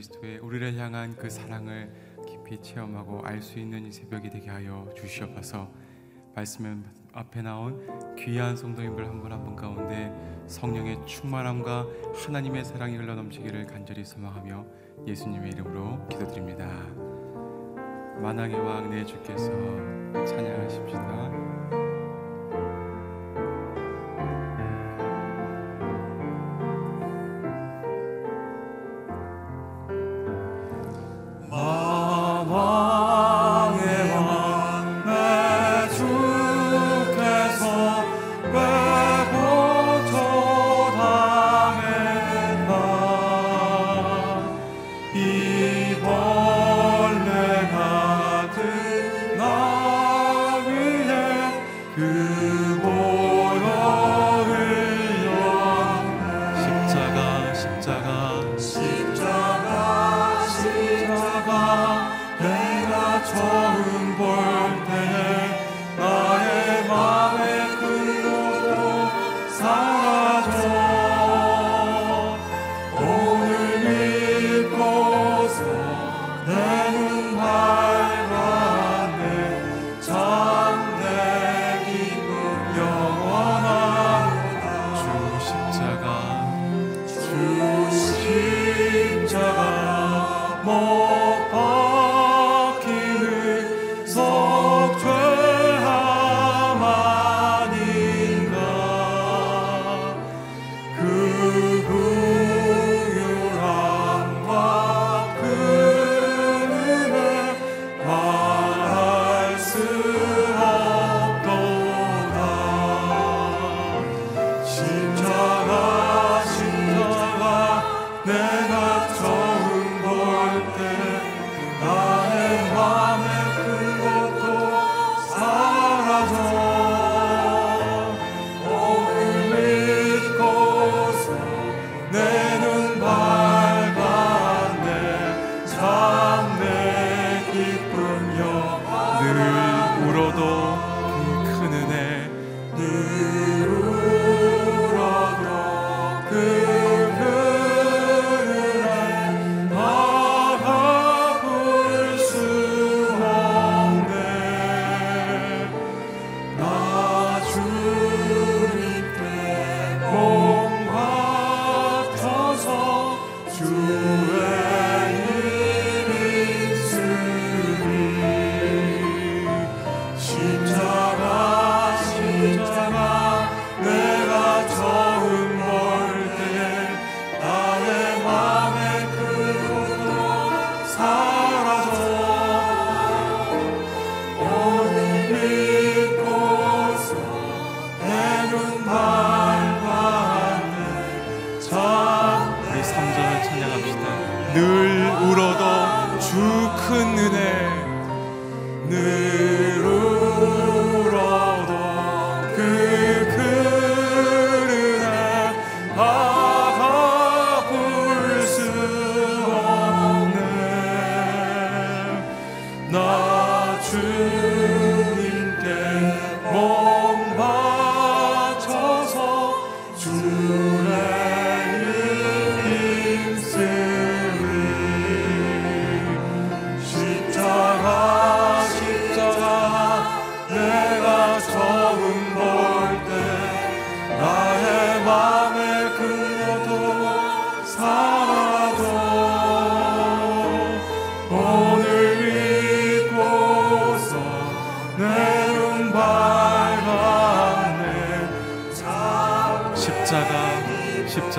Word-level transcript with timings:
그리스도의 0.00 0.38
우리를 0.38 0.78
향한 0.78 1.14
그 1.16 1.28
사랑을 1.28 1.92
깊이 2.26 2.60
체험하고 2.62 3.22
알 3.22 3.42
수 3.42 3.58
있는 3.58 3.84
이 3.86 3.92
새벽이 3.92 4.30
되게 4.30 4.48
하여 4.48 4.88
주시옵소서. 4.96 5.70
말씀 6.34 6.84
앞에 7.12 7.42
나온 7.42 8.14
귀한 8.16 8.56
성도님들 8.56 9.06
한 9.06 9.20
분 9.20 9.30
한 9.32 9.44
분 9.44 9.56
가운데 9.56 10.10
성령의 10.46 11.06
충만함과 11.06 11.86
하나님의 12.14 12.64
사랑이 12.64 12.96
흘러 12.96 13.14
넘치기를 13.14 13.66
간절히 13.66 14.04
소망하며 14.04 14.64
예수님의 15.06 15.52
이름으로 15.52 16.06
기도드립니다. 16.08 16.66
만왕의 18.22 18.58
왕내 18.58 19.04
주께서 19.04 19.50
찬양하십시다. 20.24 21.49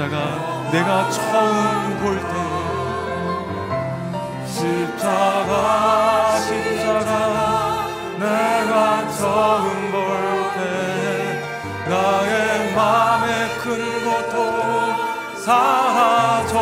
십자가 0.01 0.15
내가 0.71 1.09
처음 1.11 1.99
볼 1.99 2.17
때. 2.17 2.25
십자가 4.47 6.39
십자가 6.39 7.85
내가 8.17 9.07
처음 9.11 9.91
볼 9.91 9.99
때. 10.55 10.59
나의 11.87 12.73
마음의 12.73 13.29
큰 13.59 13.63
고통 14.03 14.33
사라져. 15.37 16.53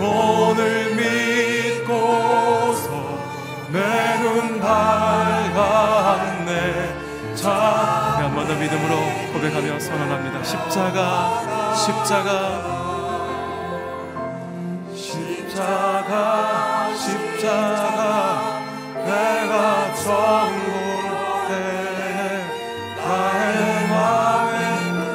오늘 0.00 0.60
믿고서 0.96 2.88
내 3.68 3.78
눈 4.20 4.58
밝았네. 4.58 6.50
자, 7.36 7.44
한번 8.18 8.48
더 8.48 8.54
믿음으로 8.54 9.23
고백하며 9.44 9.78
선언합니다. 9.78 10.42
십자가, 10.42 11.74
십자가, 11.74 12.30
십자가, 14.94 16.88
십자가, 16.96 18.62
내가 19.04 19.94
정볼 19.96 21.48
때 21.48 21.52
나의 22.96 23.88
마음의 23.90 24.56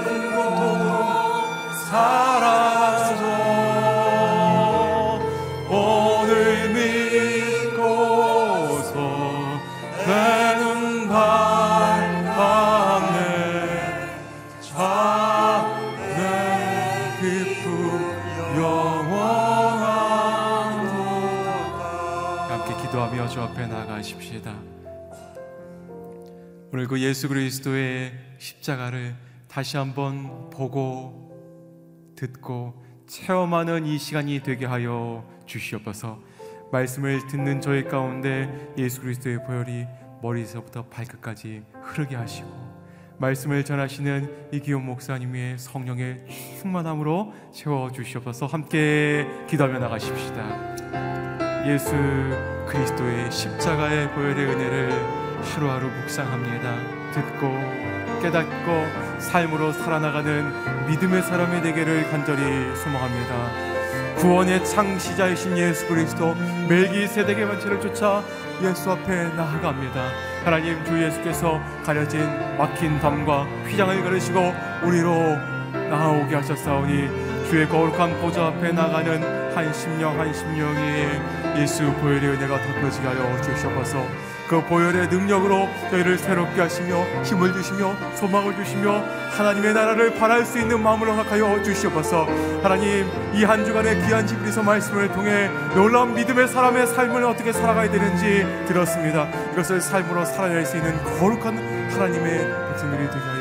끈도 0.05 0.37
사라져 1.89 3.21
오늘 5.71 6.69
믿고서 7.65 8.93
내눈 10.05 11.09
바. 11.09 11.48
가십시다. 23.99 24.55
오늘 26.71 26.87
그 26.87 27.01
예수 27.01 27.27
그리스도의 27.27 28.13
십자가를 28.37 29.15
다시 29.47 29.75
한번 29.77 30.49
보고 30.49 32.13
듣고 32.15 32.81
체험하는 33.07 33.85
이 33.85 33.97
시간이 33.97 34.41
되게 34.43 34.65
하여 34.65 35.25
주시옵소서. 35.45 36.19
말씀을 36.71 37.27
듣는 37.27 37.59
저희 37.59 37.83
가운데 37.83 38.71
예수 38.77 39.01
그리스도의 39.01 39.43
보혈이 39.43 39.85
머리에서부터 40.21 40.85
발끝까지 40.85 41.63
흐르게 41.81 42.15
하시고 42.15 42.47
말씀을 43.17 43.65
전하시는 43.65 44.51
이기용 44.53 44.85
목사님의 44.85 45.57
성령의 45.57 46.25
충만함으로 46.61 47.33
채워 47.51 47.91
주시옵소서. 47.91 48.45
함께 48.45 49.27
기도하며 49.49 49.79
나가십시다. 49.79 51.65
예수 51.67 52.58
그리스도의 52.69 53.31
십자가의 53.31 54.11
보혈의 54.11 54.45
은혜를 54.45 54.91
하루하루 55.43 55.87
묵상합니다. 55.87 57.11
듣고 57.11 57.59
깨닫고 58.21 59.19
삶으로 59.19 59.71
살아나가는 59.71 60.87
믿음의 60.87 61.23
사람이 61.23 61.61
되기를 61.61 62.09
간절히 62.11 62.75
소망합니다. 62.75 64.15
구원의 64.17 64.63
창시자이신 64.65 65.57
예수 65.57 65.87
그리스도 65.87 66.35
멜기세덱의 66.67 67.45
원체를 67.45 67.79
쫓아 67.81 68.23
예수 68.61 68.91
앞에 68.91 69.29
나아갑니다. 69.35 70.09
하나님 70.43 70.83
주 70.85 71.01
예수께서 71.01 71.59
가려진 71.83 72.21
막힌 72.57 72.99
담과 72.99 73.43
휘장을 73.65 74.03
가르시고 74.03 74.53
우리로 74.83 75.13
나아오게 75.89 76.35
하셨사오니 76.35 77.47
주의 77.49 77.67
거룩한 77.67 78.19
보좌 78.21 78.47
앞에 78.47 78.73
나가는 78.73 79.38
한 79.55 79.73
심령 79.73 80.19
한 80.19 80.33
심령이 80.33 81.07
예수 81.57 81.91
보혈의 81.93 82.29
은혜가 82.29 82.61
덮여지게 82.61 83.07
하여 83.07 83.41
주시옵소서. 83.41 84.05
그 84.47 84.63
보혈의 84.65 85.09
능력으로 85.09 85.69
저희를 85.91 86.17
새롭게 86.17 86.59
하시며 86.61 87.03
힘을 87.23 87.53
주시며 87.53 87.95
소망을 88.15 88.55
주시며 88.55 89.03
하나님의 89.37 89.73
나라를 89.75 90.15
바랄 90.15 90.43
수 90.43 90.57
있는 90.57 90.81
마음을 90.81 91.07
허락하여 91.07 91.61
주시옵소서. 91.61 92.25
하나님 92.63 93.07
이 93.33 93.43
한 93.43 93.63
주간의 93.65 94.05
귀한 94.05 94.25
집에서 94.25 94.63
말씀을 94.63 95.11
통해 95.11 95.49
놀라운 95.75 96.13
믿음의 96.15 96.47
사람의 96.47 96.87
삶을 96.87 97.23
어떻게 97.23 97.51
살아가야 97.51 97.91
되는지 97.91 98.45
들었습니다. 98.67 99.27
이것을 99.53 99.81
삶으로 99.81 100.25
살아낼 100.25 100.65
수 100.65 100.77
있는 100.77 100.95
거룩한 101.03 101.57
하나님의 101.91 102.69
백성들이 102.71 103.07
되게 103.09 103.19
하여 103.25 103.38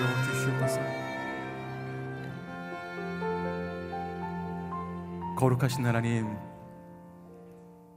거룩하신 5.39 5.87
하나님 5.87 6.37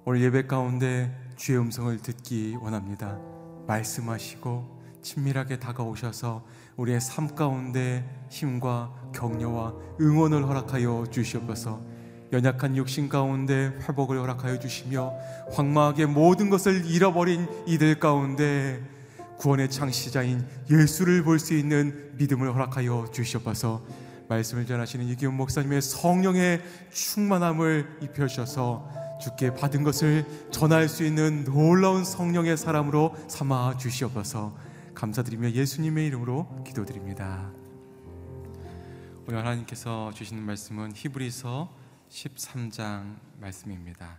오늘 0.05 0.21
예배 0.21 0.45
가운데 0.45 1.11
주의 1.37 1.57
음성을 1.57 1.97
듣기 1.97 2.55
원합니다. 2.61 3.17
말씀하시고 3.65 4.79
친밀하게 5.01 5.57
다가오셔서 5.57 6.45
우리의 6.77 7.01
삶 7.01 7.33
가운데 7.33 8.07
힘과 8.29 8.93
격려와 9.15 9.73
응원을 9.99 10.47
허락하여 10.47 11.07
주시옵소서. 11.09 11.81
연약한 12.31 12.77
육신 12.77 13.09
가운데 13.09 13.75
회복을 13.89 14.19
허락하여 14.19 14.59
주시며 14.59 15.11
황망하게 15.51 16.05
모든 16.05 16.51
것을 16.51 16.85
잃어버린 16.85 17.47
이들 17.65 17.99
가운데 17.99 18.83
구원의 19.39 19.71
창시자인 19.71 20.45
예수를 20.69 21.23
볼 21.23 21.39
수 21.39 21.55
있는 21.55 22.11
믿음을 22.17 22.53
허락하여 22.53 23.07
주시옵소서. 23.11 23.81
말씀을 24.31 24.65
전하시는 24.65 25.05
이기훈 25.07 25.35
목사님의 25.35 25.81
성령의 25.81 26.61
충만함을 26.91 27.99
입혀 28.01 28.27
주셔서 28.27 28.89
주께 29.21 29.53
받은 29.53 29.83
것을 29.83 30.25
전할 30.51 30.87
수 30.87 31.03
있는 31.03 31.43
놀라운 31.43 32.05
성령의 32.05 32.55
사람으로 32.55 33.13
삼아 33.27 33.77
주시옵소서. 33.77 34.57
감사드리며 34.95 35.51
예수님의 35.51 36.07
이름으로 36.07 36.63
기도드립니다. 36.65 37.51
오늘 39.27 39.39
하나님께서 39.39 40.11
주시는 40.13 40.41
말씀은 40.43 40.93
히브리서 40.95 41.73
13장 42.09 43.17
말씀입니다. 43.39 44.17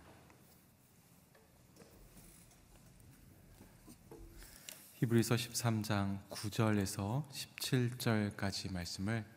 히브리서 4.95 5.35
13장 5.35 6.19
9절에서 6.29 7.23
17절까지 7.29 8.71
말씀을 8.71 9.32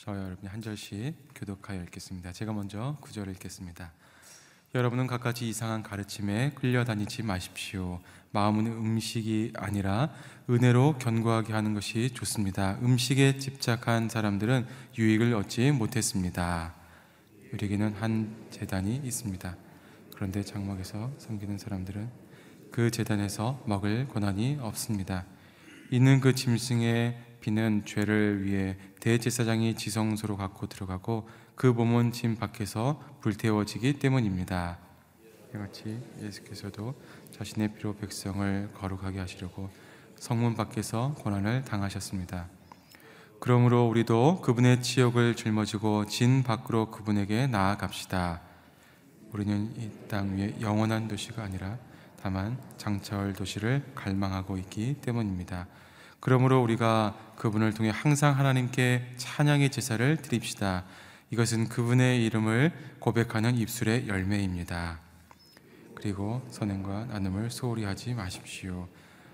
저 0.00 0.16
여러분이 0.16 0.46
한 0.46 0.62
절씩 0.62 1.12
교독하여 1.34 1.82
읽겠습니다. 1.82 2.30
제가 2.30 2.52
먼저 2.52 2.96
구절을 3.00 3.32
읽겠습니다. 3.32 3.90
여러분은 4.72 5.08
갖가지 5.08 5.48
이상한 5.48 5.82
가르침에 5.82 6.52
끌려다니지 6.54 7.24
마십시오. 7.24 7.98
마음은 8.30 8.68
음식이 8.68 9.54
아니라 9.56 10.14
은혜로 10.48 10.98
견고하게 11.00 11.52
하는 11.52 11.74
것이 11.74 12.10
좋습니다. 12.10 12.78
음식에 12.80 13.38
집착한 13.38 14.08
사람들은 14.08 14.68
유익을 14.96 15.34
얻지 15.34 15.72
못했습니다. 15.72 16.76
우리에게는 17.52 17.94
한 17.94 18.36
재단이 18.50 19.00
있습니다. 19.02 19.56
그런데 20.14 20.44
장막에서 20.44 21.10
섬기는 21.18 21.58
사람들은 21.58 22.08
그 22.70 22.92
재단에서 22.92 23.60
먹을 23.66 24.06
권한이 24.06 24.58
없습니다. 24.60 25.26
있는 25.90 26.20
그 26.20 26.36
짐승의 26.36 27.27
피는 27.40 27.84
죄를 27.86 28.44
위해 28.44 28.76
대제사장이 29.00 29.76
지성소로 29.76 30.36
갖고 30.36 30.66
들어가고 30.66 31.28
그 31.54 31.66
몸은 31.66 32.12
짐 32.12 32.36
밖에서 32.36 33.02
불태워지기 33.20 33.98
때문입니다. 33.98 34.78
이같이 35.54 36.00
예수께서도 36.20 36.94
자신의 37.32 37.74
피로 37.74 37.96
백성을 37.96 38.70
거룩하게 38.74 39.18
하시려고 39.20 39.70
성문 40.16 40.54
밖에서 40.54 41.14
고난을 41.18 41.64
당하셨습니다. 41.64 42.48
그러므로 43.40 43.86
우리도 43.88 44.40
그분의 44.42 44.82
치욕을 44.82 45.36
짊어지고 45.36 46.06
진 46.06 46.42
밖으로 46.42 46.90
그분에게 46.90 47.46
나아갑시다. 47.46 48.42
우리는 49.32 49.72
이 49.76 49.90
땅 50.08 50.36
위에 50.36 50.56
영원한 50.60 51.06
도시가 51.06 51.42
아니라 51.42 51.78
다만 52.20 52.58
장차올 52.78 53.34
도시를 53.34 53.84
갈망하고 53.94 54.56
있기 54.58 54.94
때문입니다. 55.02 55.66
그러므로 56.20 56.62
우리가 56.62 57.16
그분을 57.36 57.72
통해 57.74 57.90
항상 57.94 58.36
하나님께 58.36 59.14
찬양의 59.16 59.70
제사를 59.70 60.16
드립시다. 60.16 60.84
이것은 61.30 61.68
그분의 61.68 62.24
이름을 62.26 62.72
고백하는 62.98 63.56
입술의 63.56 64.08
열매입니다. 64.08 65.00
그리고 65.94 66.42
선행과 66.50 67.06
나눔을 67.06 67.50
소홀히 67.50 67.84
하지 67.84 68.14
마십시오. 68.14 68.88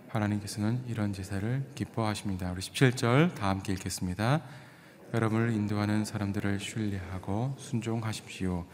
하나님께서는 0.09 0.85
이런 0.87 1.13
제사를 1.13 1.65
기뻐하십니다. 1.75 2.53
우리 2.53 2.61
17절 2.61 3.35
다 3.35 3.49
함께 3.49 3.73
읽겠습니다. 3.73 4.43
여러분을 5.13 5.53
인도하는 5.53 6.05
사람들을 6.05 6.61
신뢰하고 6.61 7.55
순종하십시오. 7.59 8.67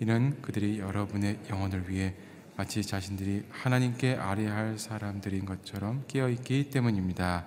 이는 0.00 0.40
그들이 0.42 0.78
여러분의 0.78 1.40
영혼을 1.50 1.88
위해 1.88 2.14
마치 2.56 2.82
자신들이 2.82 3.46
하나님께 3.50 4.16
아뢰할 4.16 4.78
사람들인 4.78 5.46
것처럼 5.46 6.04
깨어 6.08 6.28
있기 6.28 6.70
때문입니다. 6.70 7.46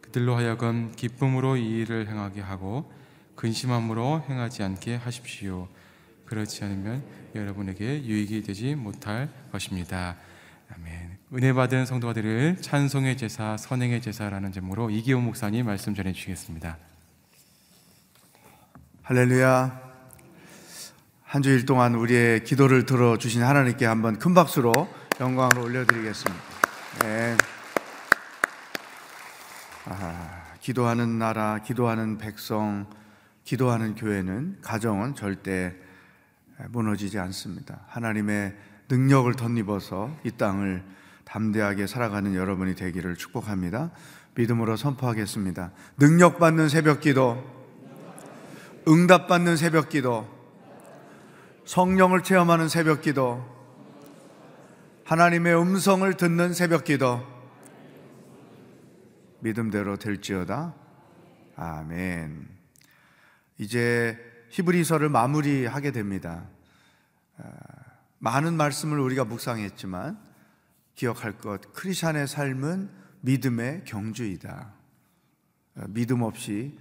그들로 0.00 0.36
하여금 0.36 0.92
기쁨으로 0.94 1.56
이 1.56 1.80
일을 1.80 2.08
행하게 2.08 2.42
하고 2.42 2.92
근심함으로 3.34 4.24
행하지 4.28 4.62
않게 4.62 4.96
하십시오. 4.96 5.68
그렇지 6.26 6.64
않으면 6.64 7.02
여러분에게 7.34 8.04
유익이 8.04 8.42
되지 8.42 8.74
못할 8.74 9.28
것입니다. 9.50 10.16
아멘. 10.74 11.18
은혜 11.34 11.52
받은 11.52 11.86
성도가 11.86 12.12
될 12.14 12.60
찬송의 12.60 13.16
제사, 13.16 13.56
선행의 13.56 14.00
제사라는 14.00 14.52
제목으로 14.52 14.90
이기호 14.90 15.20
목사님 15.20 15.66
말씀 15.66 15.94
전해 15.94 16.12
주시겠습니다. 16.12 16.78
할렐루야. 19.02 19.91
한 21.32 21.40
주일 21.40 21.64
동안 21.64 21.94
우리의 21.94 22.44
기도를 22.44 22.84
들어주신 22.84 23.42
하나님께 23.42 23.86
한번 23.86 24.18
큰 24.18 24.34
박수로 24.34 24.86
영광을 25.18 25.60
올려드리겠습니다. 25.60 26.42
네. 27.04 27.36
아, 29.86 30.42
기도하는 30.60 31.18
나라, 31.18 31.60
기도하는 31.60 32.18
백성, 32.18 32.84
기도하는 33.44 33.94
교회는 33.94 34.58
가정은 34.60 35.14
절대 35.14 35.74
무너지지 36.68 37.18
않습니다. 37.18 37.80
하나님의 37.86 38.54
능력을 38.90 39.34
덧입어서 39.34 40.14
이 40.24 40.32
땅을 40.32 40.84
담대하게 41.24 41.86
살아가는 41.86 42.34
여러분이 42.34 42.74
되기를 42.74 43.16
축복합니다. 43.16 43.90
믿음으로 44.34 44.76
선포하겠습니다. 44.76 45.70
능력받는 45.96 46.68
새벽 46.68 47.00
기도, 47.00 47.42
응답받는 48.86 49.56
새벽 49.56 49.88
기도, 49.88 50.28
성령을 51.64 52.22
체험하는 52.22 52.68
새벽 52.68 53.02
기도, 53.02 53.44
하나님의 55.04 55.56
음성을 55.60 56.12
듣는 56.16 56.54
새벽 56.54 56.84
기도, 56.84 57.20
믿음대로 59.40 59.96
될지어다. 59.96 60.74
아멘. 61.56 62.48
이제 63.58 64.18
히브리서를 64.50 65.08
마무리하게 65.08 65.92
됩니다. 65.92 66.48
아, 67.38 67.50
많은 68.18 68.56
말씀을 68.56 68.98
우리가 69.00 69.24
묵상했지만 69.24 70.18
기억할 70.94 71.38
것 71.38 71.72
크리스천의 71.72 72.28
삶은 72.28 72.90
믿음의 73.22 73.84
경주이다. 73.84 74.72
어, 75.76 75.84
믿음 75.88 76.22
없이 76.22 76.78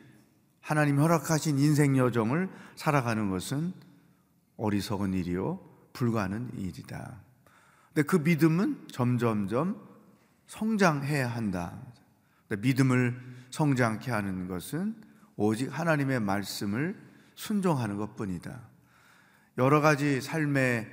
하나님 0.60 1.00
허락하신 1.00 1.58
인생 1.58 1.98
여정을 1.98 2.50
살아가는 2.76 3.30
것은 3.30 3.74
어리석은 4.62 5.14
일이요 5.16 5.60
불가는 5.94 6.52
일이다. 6.56 7.20
근데 7.88 8.04
그 8.04 8.18
믿음은 8.18 8.88
점점점 8.92 9.90
성장해야 10.48 11.28
한다. 11.28 11.82
믿음을 12.50 13.20
성장케 13.50 14.12
하는 14.12 14.48
것은 14.48 14.96
오직 15.36 15.68
하나님의 15.68 16.20
말씀을 16.20 16.96
순종하는 17.36 17.98
것 17.98 18.16
뿐이다. 18.16 18.62
여러 19.58 19.82
가지 19.82 20.22
삶의 20.22 20.90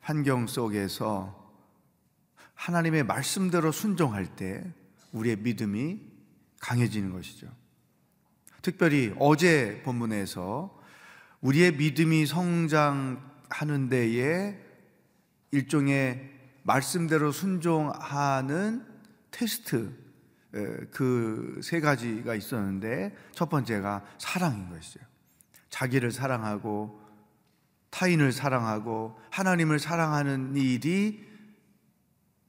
환경 0.00 0.46
속에서 0.46 1.34
하나님의 2.54 3.04
말씀대로 3.04 3.72
순종할 3.72 4.36
때 4.36 4.64
우리의 5.12 5.36
믿음이 5.36 6.00
강해지는 6.60 7.12
것이죠. 7.12 7.48
특별히 8.62 9.14
어제 9.18 9.82
본문에서 9.84 10.77
우리의 11.40 11.76
믿음이 11.76 12.26
성장하는 12.26 13.88
데에 13.88 14.58
일종의 15.50 16.30
말씀대로 16.64 17.32
순종하는 17.32 18.84
테스트 19.30 20.08
그 20.90 21.60
세 21.62 21.80
가지가 21.80 22.34
있었는데 22.34 23.14
첫 23.32 23.48
번째가 23.48 24.04
사랑인 24.18 24.70
것이죠. 24.70 25.00
자기를 25.70 26.10
사랑하고 26.10 27.00
타인을 27.90 28.32
사랑하고 28.32 29.18
하나님을 29.30 29.78
사랑하는 29.78 30.56
일이 30.56 31.26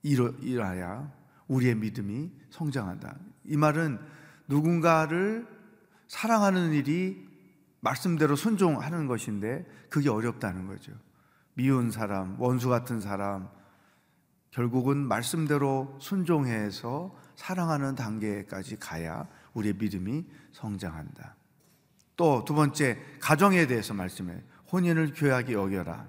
일어야 0.03 1.11
우리의 1.47 1.75
믿음이 1.75 2.31
성장한다. 2.51 3.17
이 3.45 3.57
말은 3.57 3.99
누군가를 4.47 5.47
사랑하는 6.07 6.73
일이 6.73 7.28
말씀대로 7.81 8.35
순종하는 8.35 9.07
것인데 9.07 9.65
그게 9.89 10.09
어렵다는 10.09 10.67
거죠. 10.67 10.91
미운 11.53 11.91
사람, 11.91 12.39
원수 12.39 12.69
같은 12.69 12.99
사람, 12.99 13.49
결국은 14.51 14.97
말씀대로 14.97 15.97
순종해서 15.99 17.15
사랑하는 17.35 17.95
단계까지 17.95 18.77
가야 18.77 19.27
우리의 19.53 19.75
믿음이 19.75 20.25
성장한다. 20.51 21.35
또 22.15 22.43
두 22.43 22.53
번째, 22.53 22.97
가정에 23.21 23.65
대해서 23.67 23.93
말씀해. 23.93 24.41
혼인을 24.71 25.13
교약이 25.13 25.53
여겨라. 25.53 26.05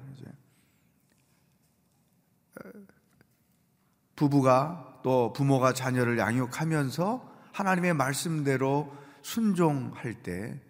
부부가 4.16 5.00
또 5.02 5.32
부모가 5.32 5.72
자녀를 5.72 6.18
양육하면서 6.18 7.30
하나님의 7.52 7.94
말씀대로 7.94 8.92
순종할 9.22 10.14
때 10.22 10.60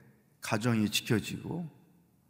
가정이 0.41 0.91
지켜지고 0.91 1.69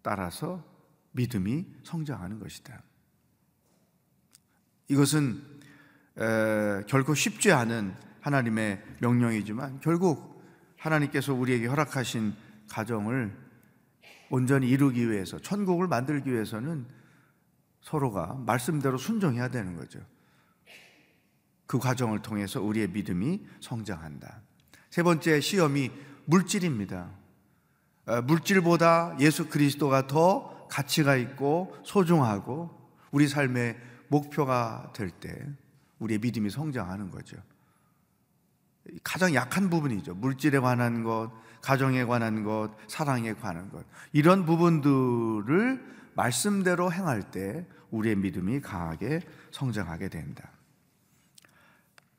따라서 0.03 0.65
믿음이 1.13 1.67
성장하는 1.85 2.39
것이다. 2.39 2.83
이것은 4.89 5.43
에, 6.19 6.85
결코 6.87 7.15
쉽지 7.15 7.53
않은 7.53 7.95
하나님의 8.21 8.83
명령이지만 9.01 9.81
결국 9.81 10.43
하나님께서 10.77 11.35
우리에게 11.35 11.67
허락하신 11.67 12.35
가정을 12.69 13.37
온전히 14.31 14.69
이루기 14.69 15.11
위해서 15.11 15.39
천국을 15.39 15.89
만들기 15.89 16.33
위해서는 16.33 16.87
서로가 17.83 18.35
말씀대로 18.47 18.99
순종해야 18.99 19.49
되는 19.49 19.77
거죠. 19.77 20.01
그 21.67 21.79
과정을 21.79 22.23
통해서 22.23 22.61
우리의 22.61 22.89
믿음이 22.89 23.47
성장한다. 23.61 24.43
세 24.91 25.03
번째 25.03 25.41
시험이 25.41 25.91
물질입니다. 26.25 27.20
어, 28.11 28.23
물질보다 28.23 29.17
예수 29.21 29.49
그리스도가 29.49 30.09
더 30.09 30.67
가치가 30.67 31.15
있고 31.15 31.77
소중하고 31.85 32.71
우리 33.13 33.29
삶의 33.29 33.79
목표가 34.09 34.93
될 34.95 35.11
때 35.11 35.47
우리의 36.01 36.19
믿음이 36.19 36.51
성장하는 36.51 37.11
거죠. 37.11 37.37
가장 39.05 39.35
약한 39.35 39.71
부분이죠. 39.71 40.15
물질에 40.15 40.59
관한 40.59 41.05
것, 41.05 41.31
가정에 41.63 42.05
관한 42.05 42.43
것, 42.43 42.73
사랑에 42.89 43.35
관한 43.35 43.71
것. 43.71 43.85
이런 44.13 44.45
부분들을 44.45 45.85
말씀대로 46.15 46.93
행할 46.93 47.31
때 47.31 47.67
우리의 47.91 48.17
믿음이 48.17 48.61
강하게 48.61 49.21
성장하게 49.53 50.09
된다. 50.09 50.51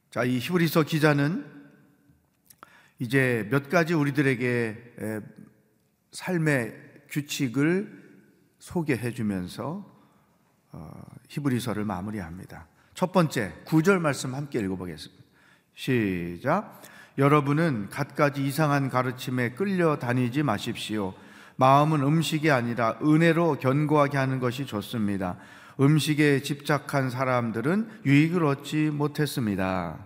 자, 0.09 0.23
이 0.23 0.37
히브리서 0.37 0.83
기자는 0.83 1.45
이제 2.99 3.47
몇 3.49 3.69
가지 3.69 3.93
우리들에게 3.93 4.93
삶의 6.11 6.73
규칙을 7.09 8.01
소개해 8.59 9.11
주면서 9.11 9.89
어, 10.71 10.91
히브리서를 11.29 11.83
마무리합니다. 11.83 12.67
첫 12.93 13.11
번째, 13.11 13.53
구절 13.65 13.99
말씀 13.99 14.35
함께 14.35 14.59
읽어보겠습니다. 14.59 15.23
시작. 15.73 16.81
여러분은 17.17 17.89
갖가지 17.89 18.45
이상한 18.45 18.89
가르침에 18.89 19.51
끌려 19.51 19.97
다니지 19.97 20.43
마십시오. 20.43 21.13
마음은 21.55 22.01
음식이 22.01 22.51
아니라 22.51 22.97
은혜로 23.01 23.59
견고하게 23.59 24.17
하는 24.17 24.39
것이 24.39 24.65
좋습니다. 24.65 25.37
음식에 25.79 26.41
집착한 26.41 27.09
사람들은 27.09 28.01
유익을 28.05 28.45
얻지 28.45 28.91
못했습니다. 28.91 29.97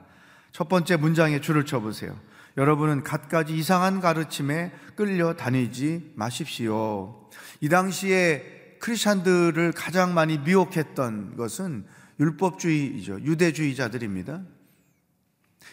첫 0.52 0.70
번째 0.70 0.98
문장에 0.98 1.42
줄을 1.42 1.66
쳐보세요. 1.66 2.16
여러분은 2.58 3.04
갖가지 3.04 3.56
이상한 3.56 4.00
가르침에 4.00 4.72
끌려 4.96 5.36
다니지 5.36 6.14
마십시오. 6.16 7.30
이 7.60 7.70
당시에 7.70 8.78
크리스천들을 8.80 9.74
가장 9.74 10.14
많이 10.14 10.38
미혹했던 10.38 11.36
것은 11.36 11.86
율법주의이죠. 12.20 13.22
유대주의자들입니다. 13.22 14.44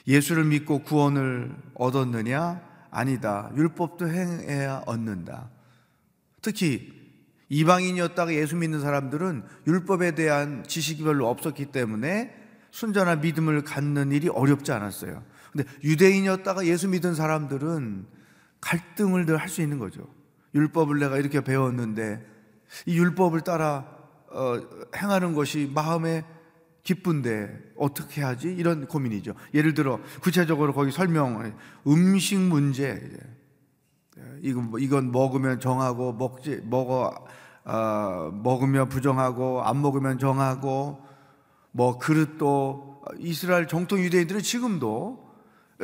예수를 0.09 0.45
믿고 0.45 0.81
구원을 0.81 1.55
얻었느냐? 1.75 2.61
아니다. 2.91 3.51
율법도 3.57 4.09
행해야 4.09 4.83
얻는다. 4.87 5.51
특히 6.41 7.01
이방인이었다가 7.49 8.35
예수 8.35 8.57
믿는 8.57 8.81
사람들은 8.81 9.45
율법에 9.67 10.15
대한 10.15 10.65
지식이 10.67 11.05
별로 11.05 11.29
없었기 11.29 11.67
때문에 11.67 12.35
순전한 12.71 13.21
믿음을 13.21 13.63
갖는 13.63 14.11
일이 14.11 14.29
어렵지 14.29 14.73
않았어요. 14.73 15.23
근데 15.53 15.69
유대인이었다가 15.85 16.67
예수 16.67 16.89
믿은 16.89 17.15
사람들은 17.15 18.07
갈등을 18.61 19.27
늘 19.27 19.37
할 19.37 19.49
수 19.49 19.61
있는 19.63 19.79
거죠. 19.79 20.07
율법을 20.55 20.99
내가 20.99 21.19
이렇게 21.19 21.43
배웠는데 21.43 22.25
이 22.87 22.99
율법을 22.99 23.43
따라 23.43 23.87
어, 24.31 24.61
행하는 24.97 25.35
것이 25.35 25.71
마음에 25.75 26.25
기쁜데 26.85 27.75
어떻게 27.77 28.23
하지? 28.23 28.49
이런 28.49 28.87
고민이죠. 28.87 29.35
예를 29.55 29.75
들어 29.75 30.01
구체적으로 30.23 30.73
거기 30.73 30.91
설명 30.91 31.55
음식 31.87 32.39
문제 32.39 33.11
이건 34.41 34.71
뭐, 34.71 34.79
이건 34.79 35.13
먹으면 35.13 35.61
정하고 35.61 36.13
먹지 36.15 36.61
먹어 36.65 37.15
어, 37.65 38.31
먹으면 38.43 38.89
부정하고 38.89 39.63
안 39.63 39.81
먹으면 39.83 40.19
정하고 40.19 41.01
뭐 41.71 41.99
그릇도 41.99 43.03
이스라엘 43.19 43.69
정통 43.69 44.01
유대인들은 44.01 44.43
지금도 44.43 45.22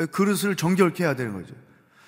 그릇을 0.06 0.56
정결케 0.56 1.04
해야 1.04 1.14
되는 1.14 1.32
거죠. 1.32 1.54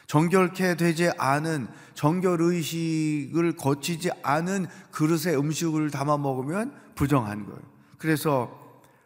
정결케 0.06 0.76
되지 0.76 1.11
않은 1.18 1.68
정결 1.94 2.40
의식을 2.40 3.56
거치지 3.56 4.11
않은 4.23 4.66
그릇에 4.90 5.37
음식을 5.37 5.90
담아 5.90 6.16
먹으면 6.18 6.75
부정한 6.94 7.47
거예요. 7.47 7.61
그래서 7.99 8.59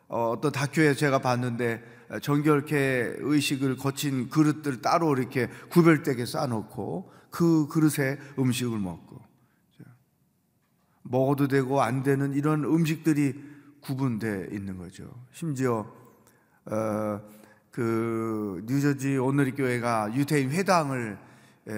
어, 0.09 0.31
어떤 0.31 0.53
다큐에 0.53 0.95
제가 0.95 1.19
봤는데 1.19 1.83
정결케 2.23 3.17
의식을 3.19 3.77
거친 3.77 4.29
그릇들 4.29 4.81
따로 4.81 5.17
이렇게 5.17 5.49
구별되게 5.71 6.27
쌓아놓고 6.27 7.13
그 7.31 7.67
그릇에 7.69 8.19
음식을 8.39 8.79
먹고 8.79 9.21
먹어도 11.03 11.49
되고 11.49 11.83
안 11.83 12.03
되는 12.03 12.33
이런 12.33 12.65
음식들이 12.65 13.35
구분돼 13.81 14.49
있는 14.53 14.79
거죠. 14.79 15.11
심지어 15.33 15.87
어, 16.67 17.21
그 17.75 18.63
뉴저지 18.67 19.17
오늘리 19.17 19.51
교회가 19.51 20.15
유태인 20.15 20.53
회당을 20.53 21.19
에, 21.69 21.73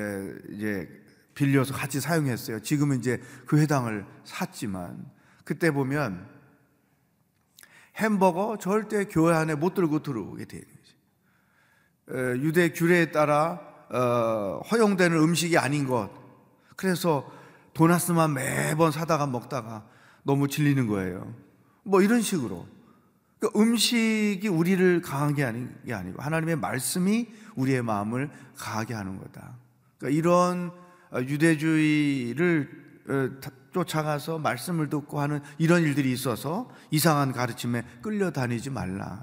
이제 0.50 0.86
빌려서 1.34 1.72
같이 1.72 2.02
사용했어요. 2.02 2.60
지금은 2.60 2.98
이제 2.98 3.18
그 3.46 3.58
회당을 3.58 4.04
샀지만 4.24 5.10
그때 5.42 5.70
보면 5.70 6.28
햄버거 7.96 8.58
절대 8.60 9.06
교회 9.06 9.34
안에 9.34 9.54
못 9.54 9.72
들고 9.72 10.02
들어오게 10.02 10.44
되는 10.44 10.66
거죠. 10.66 12.44
유대 12.44 12.74
규례에 12.74 13.10
따라 13.10 13.58
어, 13.88 14.60
허용되는 14.70 15.16
음식이 15.16 15.56
아닌 15.56 15.86
것. 15.86 16.10
그래서 16.76 17.26
도나스만 17.72 18.34
매번 18.34 18.92
사다가 18.92 19.26
먹다가 19.26 19.88
너무 20.24 20.46
질리는 20.46 20.88
거예요. 20.88 21.34
뭐 21.84 22.02
이런 22.02 22.20
식으로. 22.20 22.75
그러니까 23.38 23.60
음식이 23.60 24.48
우리를 24.48 25.02
강하게 25.02 25.44
하는 25.44 25.74
게 25.84 25.94
아니고 25.94 26.22
하나님의 26.22 26.56
말씀이 26.56 27.28
우리의 27.54 27.82
마음을 27.82 28.30
강하게 28.56 28.94
하는 28.94 29.18
거다. 29.18 29.56
그러니까 29.98 30.18
이런 30.18 30.72
유대주의를 31.12 32.86
어, 33.08 33.30
쫓아가서 33.72 34.38
말씀을 34.38 34.88
듣고 34.88 35.20
하는 35.20 35.40
이런 35.58 35.82
일들이 35.82 36.10
있어서 36.12 36.70
이상한 36.90 37.32
가르침에 37.32 37.84
끌려다니지 38.02 38.70
말라. 38.70 39.22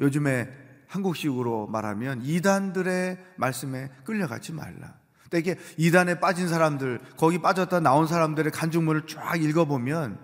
요즘에 0.00 0.48
한국식으로 0.86 1.66
말하면 1.66 2.22
이단들의 2.24 3.18
말씀에 3.36 3.90
끌려가지 4.04 4.52
말라. 4.52 4.94
이게 5.34 5.58
이단에 5.76 6.20
빠진 6.20 6.48
사람들, 6.48 7.00
거기 7.18 7.42
빠졌다 7.42 7.80
나온 7.80 8.06
사람들의 8.06 8.50
간증문을 8.52 9.06
쫙 9.06 9.36
읽어보면 9.42 10.18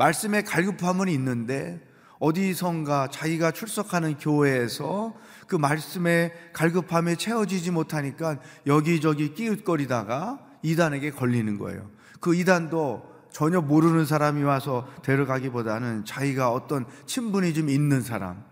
말씀에 0.00 0.40
갈급함은 0.40 1.08
있는데 1.08 1.78
어디선가 2.20 3.08
자기가 3.08 3.50
출석하는 3.50 4.16
교회에서 4.16 5.14
그 5.46 5.56
말씀에 5.56 6.32
갈급함에 6.54 7.16
채워지지 7.16 7.70
못하니까 7.70 8.38
여기저기 8.66 9.34
끼웃거리다가 9.34 10.38
이단에게 10.62 11.10
걸리는 11.10 11.58
거예요. 11.58 11.90
그 12.18 12.34
이단도 12.34 13.10
전혀 13.30 13.60
모르는 13.60 14.06
사람이 14.06 14.42
와서 14.42 14.88
데려가기보다는 15.02 16.06
자기가 16.06 16.50
어떤 16.50 16.86
친분이 17.04 17.52
좀 17.52 17.68
있는 17.68 18.00
사람, 18.00 18.42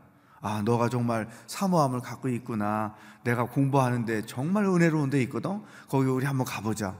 아, 0.42 0.62
너가 0.64 0.90
정말 0.90 1.28
사모함을 1.46 2.00
갖고 2.00 2.28
있구나. 2.28 2.94
내가 3.24 3.44
공부하는데 3.44 4.26
정말 4.26 4.66
은혜로운 4.66 5.08
데 5.08 5.22
있거든. 5.22 5.62
거기 5.88 6.08
우리 6.08 6.26
한번 6.26 6.44
가보자. 6.46 6.94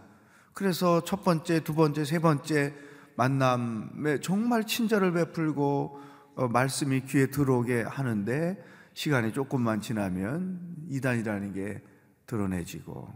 그래서 0.55 1.05
첫 1.05 1.23
번째, 1.23 1.61
두 1.61 1.75
번째, 1.75 2.05
세 2.05 2.19
번째 2.19 2.75
만남에 3.19 4.21
정말 4.21 4.65
친절을 4.65 5.13
베풀고 5.13 6.01
어, 6.37 6.47
말씀이 6.47 7.01
귀에 7.01 7.27
들어오게 7.27 7.83
하는데 7.83 8.65
시간이 8.95 9.33
조금만 9.33 9.81
지나면 9.81 10.87
이단이라는 10.89 11.53
게 11.53 11.83
드러내지고 12.27 13.13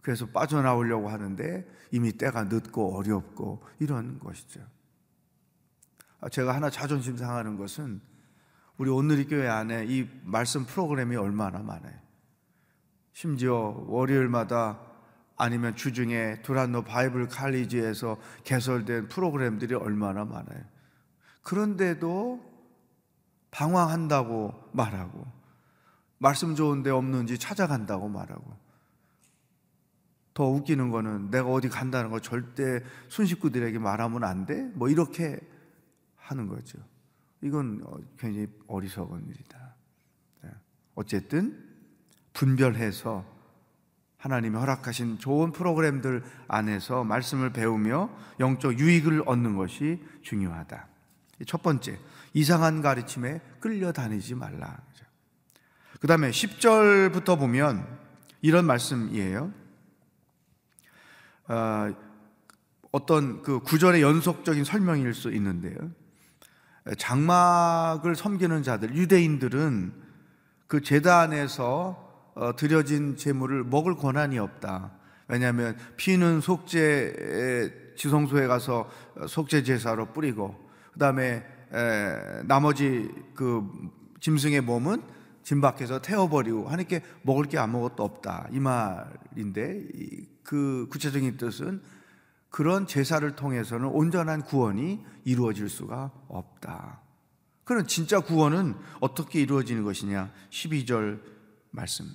그래서 0.00 0.24
빠져나오려고 0.24 1.10
하는데 1.10 1.68
이미 1.90 2.12
때가 2.12 2.44
늦고 2.44 2.96
어렵고 2.96 3.62
이런 3.80 4.18
것이죠. 4.18 4.62
아, 6.20 6.30
제가 6.30 6.54
하나 6.54 6.70
자존심 6.70 7.18
상하는 7.18 7.58
것은 7.58 8.00
우리 8.78 8.88
오늘의 8.88 9.26
교회 9.26 9.46
안에 9.46 9.84
이 9.88 10.08
말씀 10.24 10.64
프로그램이 10.64 11.16
얼마나 11.16 11.58
많아요. 11.58 11.98
심지어 13.12 13.84
월요일마다 13.88 14.87
아니면 15.38 15.76
주중에 15.76 16.42
두란노 16.42 16.82
바이블 16.82 17.28
칼리지에서 17.28 18.18
개설된 18.42 19.08
프로그램들이 19.08 19.74
얼마나 19.74 20.24
많아요. 20.24 20.64
그런데도 21.42 22.44
방황한다고 23.52 24.52
말하고 24.72 25.24
말씀 26.18 26.56
좋은데 26.56 26.90
없는지 26.90 27.38
찾아간다고 27.38 28.08
말하고 28.08 28.68
더 30.34 30.44
웃기는 30.44 30.90
거는 30.90 31.30
내가 31.30 31.48
어디 31.48 31.68
간다는 31.68 32.10
거 32.10 32.20
절대 32.20 32.82
순식구들에게 33.08 33.78
말하면 33.78 34.24
안 34.24 34.44
돼? 34.44 34.62
뭐 34.74 34.88
이렇게 34.88 35.40
하는 36.16 36.48
거죠. 36.48 36.78
이건 37.42 37.80
어, 37.84 37.96
굉장히 38.18 38.48
어리석은 38.66 39.28
일이다. 39.28 39.74
네. 40.42 40.50
어쨌든 40.96 41.64
분별해서 42.32 43.37
하나님이 44.18 44.56
허락하신 44.56 45.18
좋은 45.18 45.52
프로그램들 45.52 46.24
안에서 46.48 47.04
말씀을 47.04 47.52
배우며 47.52 48.10
영적 48.40 48.78
유익을 48.78 49.22
얻는 49.26 49.56
것이 49.56 50.04
중요하다. 50.22 50.88
첫 51.46 51.62
번째, 51.62 51.98
이상한 52.34 52.82
가르침에 52.82 53.40
끌려다니지 53.60 54.34
말라. 54.34 54.76
그 56.00 56.06
다음에 56.06 56.30
10절부터 56.30 57.38
보면 57.38 57.86
이런 58.42 58.66
말씀이에요. 58.66 59.52
어, 61.48 61.94
어떤 62.90 63.42
그 63.42 63.60
구절의 63.60 64.02
연속적인 64.02 64.64
설명일 64.64 65.14
수 65.14 65.30
있는데요. 65.32 65.76
장막을 66.96 68.16
섬기는 68.16 68.62
자들, 68.62 68.96
유대인들은 68.96 69.92
그 70.66 70.82
재단에서 70.82 72.04
어, 72.04 72.07
드려진 72.56 73.16
제물을 73.16 73.64
먹을 73.64 73.96
권한이 73.96 74.38
없다. 74.38 74.92
왜냐하면 75.28 75.76
피는 75.96 76.40
속죄 76.40 77.94
지성소에 77.96 78.46
가서 78.46 78.88
속죄 79.28 79.62
제사로 79.62 80.12
뿌리고 80.12 80.56
그 80.92 80.98
다음에 80.98 81.44
나머지 82.46 83.10
그 83.34 83.62
짐승의 84.20 84.62
몸은 84.62 85.02
짐 85.42 85.60
밖에서 85.60 86.00
태워버리고 86.00 86.68
하니까 86.68 87.00
먹을 87.22 87.44
게 87.44 87.58
아무것도 87.58 88.02
없다 88.02 88.48
이 88.52 88.60
말인데 88.60 89.86
그 90.42 90.86
구체적인 90.90 91.36
뜻은 91.36 91.82
그런 92.50 92.86
제사를 92.86 93.30
통해서는 93.36 93.88
온전한 93.88 94.42
구원이 94.42 95.04
이루어질 95.24 95.68
수가 95.68 96.10
없다. 96.28 97.02
그럼 97.64 97.86
진짜 97.86 98.20
구원은 98.20 98.74
어떻게 99.00 99.40
이루어지는 99.40 99.84
것이냐? 99.84 100.32
12절 100.50 101.20
말씀. 101.70 102.06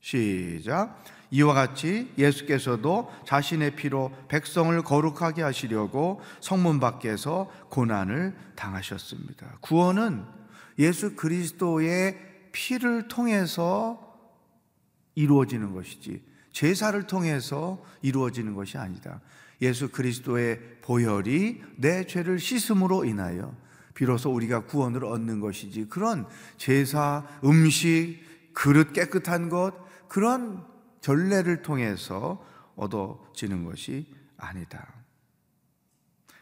시작. 0.00 1.04
이와 1.30 1.52
같이 1.52 2.10
예수께서도 2.16 3.12
자신의 3.26 3.76
피로 3.76 4.10
백성을 4.28 4.80
거룩하게 4.82 5.42
하시려고 5.42 6.20
성문 6.40 6.80
밖에서 6.80 7.50
고난을 7.68 8.34
당하셨습니다. 8.56 9.58
구원은 9.60 10.24
예수 10.78 11.16
그리스도의 11.16 12.16
피를 12.52 13.08
통해서 13.08 14.16
이루어지는 15.14 15.74
것이지 15.74 16.22
제사를 16.52 17.00
통해서 17.06 17.82
이루어지는 18.02 18.54
것이 18.54 18.78
아니다. 18.78 19.20
예수 19.60 19.90
그리스도의 19.90 20.60
보혈이 20.82 21.60
내 21.76 22.06
죄를 22.06 22.38
씻음으로 22.38 23.04
인하여 23.04 23.54
비로소 23.94 24.30
우리가 24.30 24.64
구원을 24.64 25.04
얻는 25.04 25.40
것이지 25.40 25.86
그런 25.88 26.26
제사, 26.56 27.26
음식, 27.44 28.20
그릇 28.54 28.92
깨끗한 28.92 29.48
것 29.48 29.87
그런 30.08 30.64
전례를 31.00 31.62
통해서 31.62 32.44
얻어지는 32.76 33.64
것이 33.64 34.06
아니다. 34.36 34.86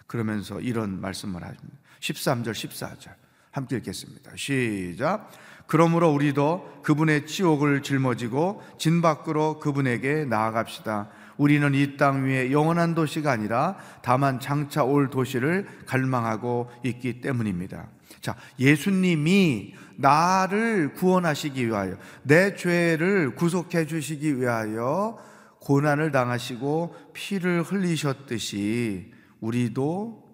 그러면서 0.07 0.61
이런 0.61 1.01
말씀을 1.01 1.43
하십니다. 1.43 1.79
13절, 2.01 2.51
14절. 2.53 3.15
함께 3.51 3.77
읽겠습니다. 3.79 4.33
시작. 4.37 5.31
그러므로 5.67 6.13
우리도 6.13 6.83
그분의 6.83 7.27
치욕을 7.27 7.83
짊어지고 7.83 8.63
진 8.79 9.03
밖으로 9.03 9.59
그분에게 9.59 10.27
나아갑시다. 10.27 11.11
우리는 11.39 11.75
이 11.75 11.97
땅 11.97 12.25
위에 12.25 12.53
영원한 12.53 12.95
도시가 12.95 13.33
아니라 13.33 13.77
다만 14.03 14.39
장차 14.41 14.85
올 14.85 15.11
도시를 15.11 15.67
갈망하고 15.87 16.71
있기 16.85 17.21
때문입니다. 17.21 17.89
자, 18.21 18.37
예수님이 18.59 19.75
나를 19.97 20.95
구원하시기 20.95 21.67
위하여 21.67 21.97
내 22.23 22.55
죄를 22.55 23.35
구속해 23.35 23.87
주시기 23.87 24.41
위하여 24.41 25.19
고난을 25.61 26.13
당하시고 26.13 26.95
피를 27.13 27.63
흘리셨듯이 27.63 29.13
우리도 29.41 30.25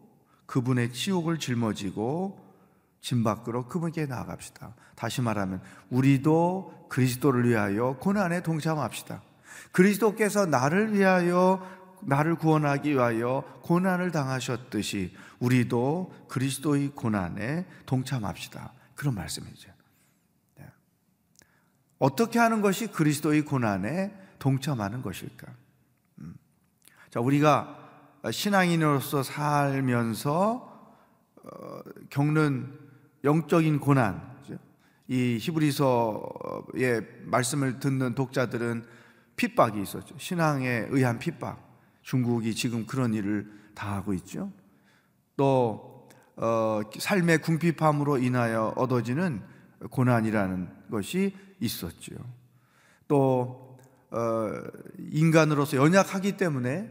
그분의 0.47 0.93
치욕을 0.93 1.39
짊어지고 1.39 2.39
진 3.01 3.25
밖으로 3.25 3.67
그분께 3.67 4.07
나아갑시다. 4.07 4.75
다시 4.95 5.23
말하면 5.23 5.63
우리도 5.91 6.87
그리스도를 6.89 7.49
위하여 7.49 7.97
고난에 7.99 8.43
동참합시다. 8.43 9.23
그리스도께서 9.73 10.47
나를 10.47 10.95
위하여 10.95 11.67
나를 12.05 12.37
구원하기 12.37 12.93
위하여 12.93 13.43
고난을 13.63 14.11
당하셨듯이 14.11 15.15
우리도 15.39 16.27
그리스도의 16.29 16.93
고난에 16.95 17.67
동참합시다. 17.87 18.73
그런 18.95 19.15
말씀이죠. 19.15 19.71
네. 20.59 20.67
어떻게 21.99 22.39
하는 22.39 22.61
것이 22.61 22.89
그리스도의 22.89 23.43
고난에 23.43 24.13
동참하는 24.39 25.03
것일까? 25.03 25.47
음. 26.19 26.35
자, 27.11 27.21
우리가 27.21 27.79
신앙인으로서 28.31 29.23
살면서 29.23 30.71
어, 31.45 31.81
겪는 32.11 32.79
영적인 33.25 33.81
고난, 33.81 34.33
이 35.09 35.39
히브리서의 35.41 37.07
말씀을 37.25 37.81
듣는 37.81 38.15
독자들은 38.15 38.87
핍박이 39.37 39.83
있었죠. 39.83 40.15
신앙에 40.19 40.87
의한 40.91 41.19
핍박. 41.19 41.72
중국이 42.03 42.55
지금 42.55 42.87
그런 42.87 43.15
일을 43.15 43.51
당하고 43.75 44.13
있죠. 44.15 44.53
또 45.37 46.09
어, 46.37 46.81
삶의 46.99 47.43
궁핍함으로 47.43 48.19
인하여 48.19 48.73
얻어지는 48.77 49.43
고난이라는 49.91 50.69
것이 50.91 51.37
있었죠. 51.61 52.15
또 53.09 53.79
어, 54.11 54.51
인간으로서 54.99 55.77
연약하기 55.77 56.37
때문에 56.37 56.91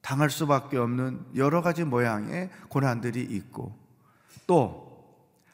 당할 0.00 0.30
수밖에 0.30 0.76
없는 0.76 1.24
여러 1.36 1.60
가지 1.62 1.84
모양의 1.84 2.50
고난들이 2.68 3.20
있고 3.22 3.76
또 4.46 4.88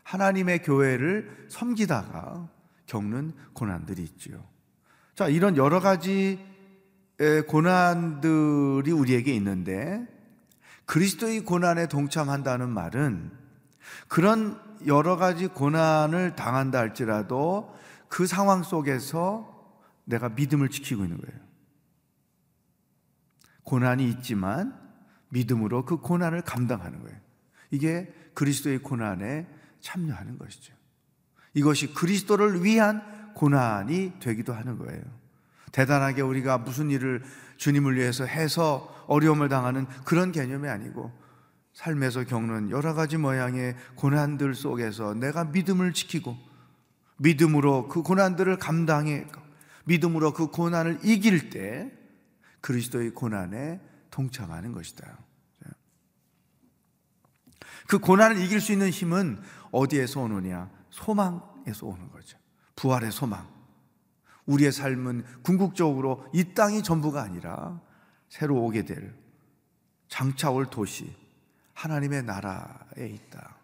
하나님의 0.05 0.63
교회를 0.63 1.47
섬기다가 1.49 2.49
겪는 2.87 3.33
고난들이 3.55 4.03
있지요. 4.03 4.45
자, 5.15 5.29
이런 5.29 5.57
여러 5.57 5.81
가지 5.81 6.39
고난들이 7.49 8.91
우리에게 8.91 9.35
있는데 9.35 10.07
그리스도의 10.87 11.41
고난에 11.41 11.87
동참한다는 11.87 12.69
말은 12.71 13.31
그런 14.09 14.61
여러 14.87 15.17
가지 15.17 15.47
고난을 15.47 16.37
당한다 16.37 16.79
할지라도 16.79 17.75
그 18.09 18.27
상황 18.27 18.63
속에서 18.63 19.55
내가 20.05 20.29
믿음을 20.31 20.69
지키고 20.69 21.05
있는 21.05 21.19
거예요. 21.21 21.41
고난이 23.63 24.09
있지만 24.11 24.79
믿음으로 25.31 25.85
그 25.85 25.97
고난을 25.97 26.43
감당하는 26.43 27.01
거예요. 27.03 27.17
이게 27.71 28.13
그리스도의 28.35 28.79
고난에 28.81 29.47
참여하는 29.81 30.39
것이죠. 30.39 30.75
이것이 31.55 31.95
그리스도를 31.95 32.63
위한 32.65 33.33
고난이 33.35 34.15
되기도 34.21 34.53
하는 34.53 34.79
거예요. 34.79 35.03
대단하게 35.75 36.23
우리가 36.23 36.59
무슨 36.59 36.89
일을 36.89 37.25
주님을 37.57 37.97
위해서 37.97 38.25
해서 38.25 38.89
어려움을 39.09 39.49
당하는 39.49 39.87
그런 40.05 40.31
개념이 40.31 40.69
아니고 40.69 41.13
삶에서 41.73 42.25
겪는 42.25 42.71
여러 42.71 42.95
가지 42.95 43.17
모양의 43.17 43.75
고난들 43.97 44.55
속에서 44.55 45.15
내가 45.15 45.45
믿음을 45.47 45.93
지키고 45.93 46.37
믿음으로 47.17 47.89
그 47.89 48.03
고난들을 48.03 48.57
감당해 48.59 49.27
믿음으로 49.85 50.33
그 50.33 50.47
고난을 50.47 51.01
이길 51.03 51.51
때 51.51 51.91
그리스도의 52.61 53.11
고난에 53.11 53.81
동참하는 54.13 54.73
것이다. 54.73 55.19
그 57.89 57.99
고난을 57.99 58.39
이길 58.39 58.61
수 58.61 58.73
있는 58.73 58.91
힘은 58.91 59.43
어디에서 59.73 60.21
오느냐? 60.21 60.71
소망에서 60.91 61.87
오는 61.87 62.09
거죠. 62.11 62.39
부활의 62.77 63.11
소망. 63.11 63.54
우리의 64.47 64.73
삶은 64.73 65.25
궁극적으로 65.43 66.27
이 66.33 66.55
땅이 66.55 66.83
전부가 66.83 67.23
아니라 67.23 67.81
새로 68.29 68.63
오게 68.63 68.85
될 68.85 69.15
장차 70.09 70.51
올 70.51 70.67
도시 70.67 71.15
하나님의 71.73 72.23
나라에 72.25 73.09
있다. 73.09 73.57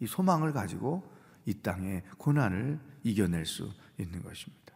이 0.00 0.06
소망을 0.06 0.52
가지고 0.52 1.10
이 1.46 1.54
땅의 1.54 2.02
고난을 2.18 2.80
이겨낼 3.04 3.46
수 3.46 3.72
있는 3.98 4.22
것입니다. 4.22 4.74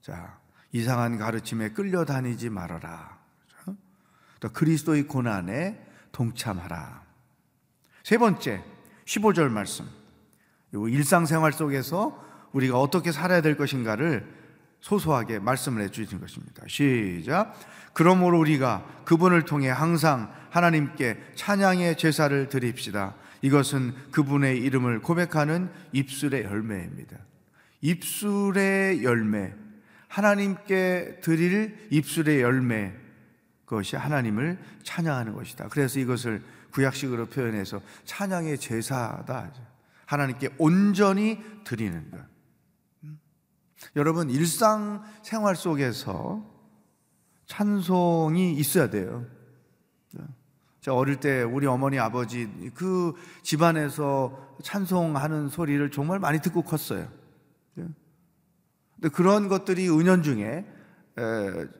자, 0.00 0.38
이상한 0.72 1.16
가르침에 1.18 1.70
끌려다니지 1.70 2.50
말아라. 2.50 3.18
또 4.40 4.50
그리스도의 4.50 5.06
고난에 5.06 5.82
동참하라. 6.12 7.02
세 8.02 8.18
번째, 8.18 8.62
15절 9.06 9.48
말씀. 9.48 9.86
일상생활 10.72 11.52
속에서 11.52 12.22
우리가 12.54 12.80
어떻게 12.80 13.12
살아야 13.12 13.42
될 13.42 13.56
것인가를 13.56 14.26
소소하게 14.80 15.38
말씀을 15.40 15.82
해 15.82 15.88
주신 15.88 16.20
것입니다. 16.20 16.62
시작. 16.68 17.54
그러므로 17.92 18.38
우리가 18.40 18.84
그분을 19.04 19.44
통해 19.44 19.68
항상 19.68 20.32
하나님께 20.50 21.18
찬양의 21.34 21.96
제사를 21.96 22.48
드립시다. 22.48 23.14
이것은 23.42 23.94
그분의 24.10 24.58
이름을 24.58 25.00
고백하는 25.00 25.70
입술의 25.92 26.44
열매입니다. 26.44 27.16
입술의 27.80 29.04
열매. 29.04 29.52
하나님께 30.08 31.20
드릴 31.22 31.76
입술의 31.90 32.40
열매. 32.40 32.92
그것이 33.64 33.96
하나님을 33.96 34.58
찬양하는 34.82 35.34
것이다. 35.34 35.68
그래서 35.68 35.98
이것을 35.98 36.42
구약식으로 36.70 37.26
표현해서 37.26 37.80
찬양의 38.04 38.58
제사다. 38.58 39.52
하나님께 40.06 40.50
온전히 40.58 41.38
드리는 41.64 42.10
것. 42.10 42.33
음? 43.82 43.88
여러분, 43.96 44.30
일상 44.30 45.02
생활 45.22 45.56
속에서 45.56 46.44
찬송이 47.46 48.54
있어야 48.54 48.90
돼요. 48.90 49.26
제가 50.80 50.96
어릴 50.98 51.16
때 51.16 51.42
우리 51.42 51.66
어머니 51.66 51.98
아버지 51.98 52.46
그 52.74 53.14
집안에서 53.42 54.56
찬송하는 54.62 55.48
소리를 55.48 55.90
정말 55.90 56.18
많이 56.18 56.40
듣고 56.40 56.60
컸어요. 56.60 57.08
근데 57.74 59.08
그런 59.10 59.48
것들이 59.48 59.88
은연중에 59.88 60.66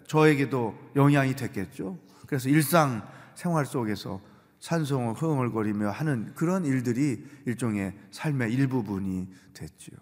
저에게도 0.07 0.75
영향이 0.97 1.37
됐겠죠. 1.37 1.99
그래서 2.27 2.49
일상 2.49 3.07
생활 3.35 3.67
속에서 3.67 4.23
찬송을 4.61 5.15
흥얼거리며 5.15 5.91
하는 5.91 6.35
그런 6.35 6.65
일들이 6.65 7.23
일종의 7.45 7.95
삶의 8.11 8.55
일부분이 8.55 9.29
됐지요. 9.53 9.99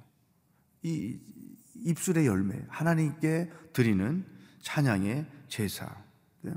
이 0.83 1.19
입술의 1.85 2.27
열매, 2.27 2.61
하나님께 2.69 3.51
드리는 3.73 4.25
찬양의 4.61 5.27
제사. 5.49 5.89
네? 6.41 6.53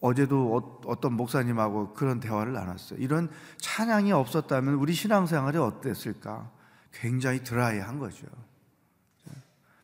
어제도 0.00 0.56
어, 0.56 0.80
어떤 0.86 1.14
목사님하고 1.14 1.92
그런 1.92 2.20
대화를 2.20 2.52
나눴어요. 2.52 2.98
이런 2.98 3.30
찬양이 3.58 4.12
없었다면 4.12 4.74
우리 4.74 4.92
신앙생활이 4.92 5.58
어땠을까? 5.58 6.50
굉장히 6.92 7.42
드라이한 7.42 7.98
거죠. 7.98 8.26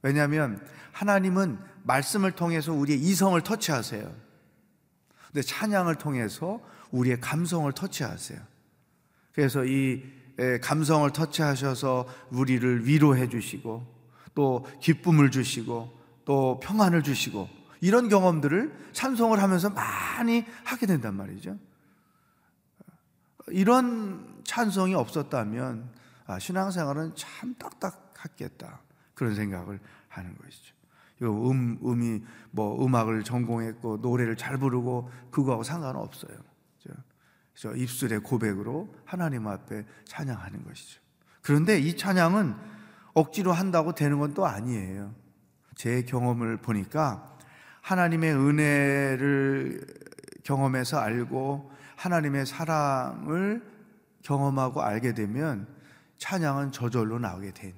왜냐하면 0.02 0.64
하나님은 0.92 1.58
말씀을 1.82 2.32
통해서 2.32 2.72
우리의 2.72 3.00
이성을 3.00 3.40
터치하세요. 3.42 4.14
근데 5.26 5.42
찬양을 5.42 5.96
통해서 5.96 6.60
우리의 6.90 7.20
감성을 7.20 7.70
터치하세요. 7.72 8.40
그래서 9.32 9.64
이 9.64 10.02
감성을 10.62 11.10
터치하셔서 11.10 12.06
우리를 12.30 12.86
위로해 12.86 13.28
주시고 13.28 13.86
또 14.34 14.66
기쁨을 14.80 15.30
주시고 15.30 15.98
또 16.24 16.60
평안을 16.62 17.02
주시고 17.02 17.48
이런 17.80 18.08
경험들을 18.08 18.90
찬송을 18.92 19.42
하면서 19.42 19.70
많이 19.70 20.44
하게 20.64 20.86
된단 20.86 21.14
말이죠. 21.14 21.56
이런 23.48 24.42
찬송이 24.44 24.94
없었다면 24.94 25.90
아, 26.26 26.38
신앙생활은 26.38 27.14
참 27.16 27.54
딱딱했겠다 27.58 28.80
그런 29.14 29.34
생각을 29.34 29.80
하는 30.08 30.36
것이죠. 30.36 30.74
음, 31.22 31.78
음이 31.84 32.22
뭐 32.50 32.84
음악을 32.84 33.24
전공했고 33.24 33.98
노래를 33.98 34.36
잘 34.36 34.58
부르고 34.58 35.10
그거하고 35.30 35.62
상관없어요. 35.62 36.36
저 37.58 37.74
입술의 37.74 38.20
고백으로 38.20 38.94
하나님 39.04 39.48
앞에 39.48 39.84
찬양하는 40.04 40.64
것이죠. 40.64 41.00
그런데 41.42 41.80
이 41.80 41.96
찬양은 41.96 42.54
억지로 43.14 43.52
한다고 43.52 43.94
되는 43.94 44.20
건 44.20 44.32
또 44.32 44.46
아니에요. 44.46 45.12
제 45.74 46.02
경험을 46.02 46.58
보니까 46.58 47.36
하나님의 47.82 48.32
은혜를 48.32 49.84
경험해서 50.44 50.98
알고 50.98 51.72
하나님의 51.96 52.46
사랑을 52.46 53.66
경험하고 54.22 54.82
알게 54.82 55.14
되면 55.14 55.66
찬양은 56.18 56.70
저절로 56.70 57.18
나오게 57.18 57.52
되는 57.54 57.74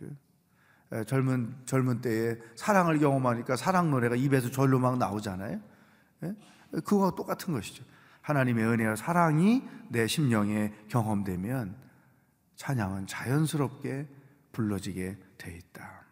거예요. 0.00 1.04
젊은 1.04 1.54
젊은 1.66 2.00
때에 2.00 2.36
사랑을 2.54 2.98
경험하니까 2.98 3.56
사랑 3.56 3.90
노래가 3.90 4.16
입에서 4.16 4.50
절로 4.50 4.78
막 4.78 4.96
나오잖아요. 4.96 5.60
그거와 6.70 7.10
똑같은 7.14 7.52
것이죠. 7.52 7.84
하나님의 8.22 8.64
은혜와 8.64 8.96
사랑이 8.96 9.62
내 9.88 10.06
심령에 10.06 10.72
경험되면 10.88 11.76
찬양은 12.56 13.06
자연스럽게 13.06 14.08
불러지게 14.52 15.16
돼 15.38 15.56
있다. 15.56 16.02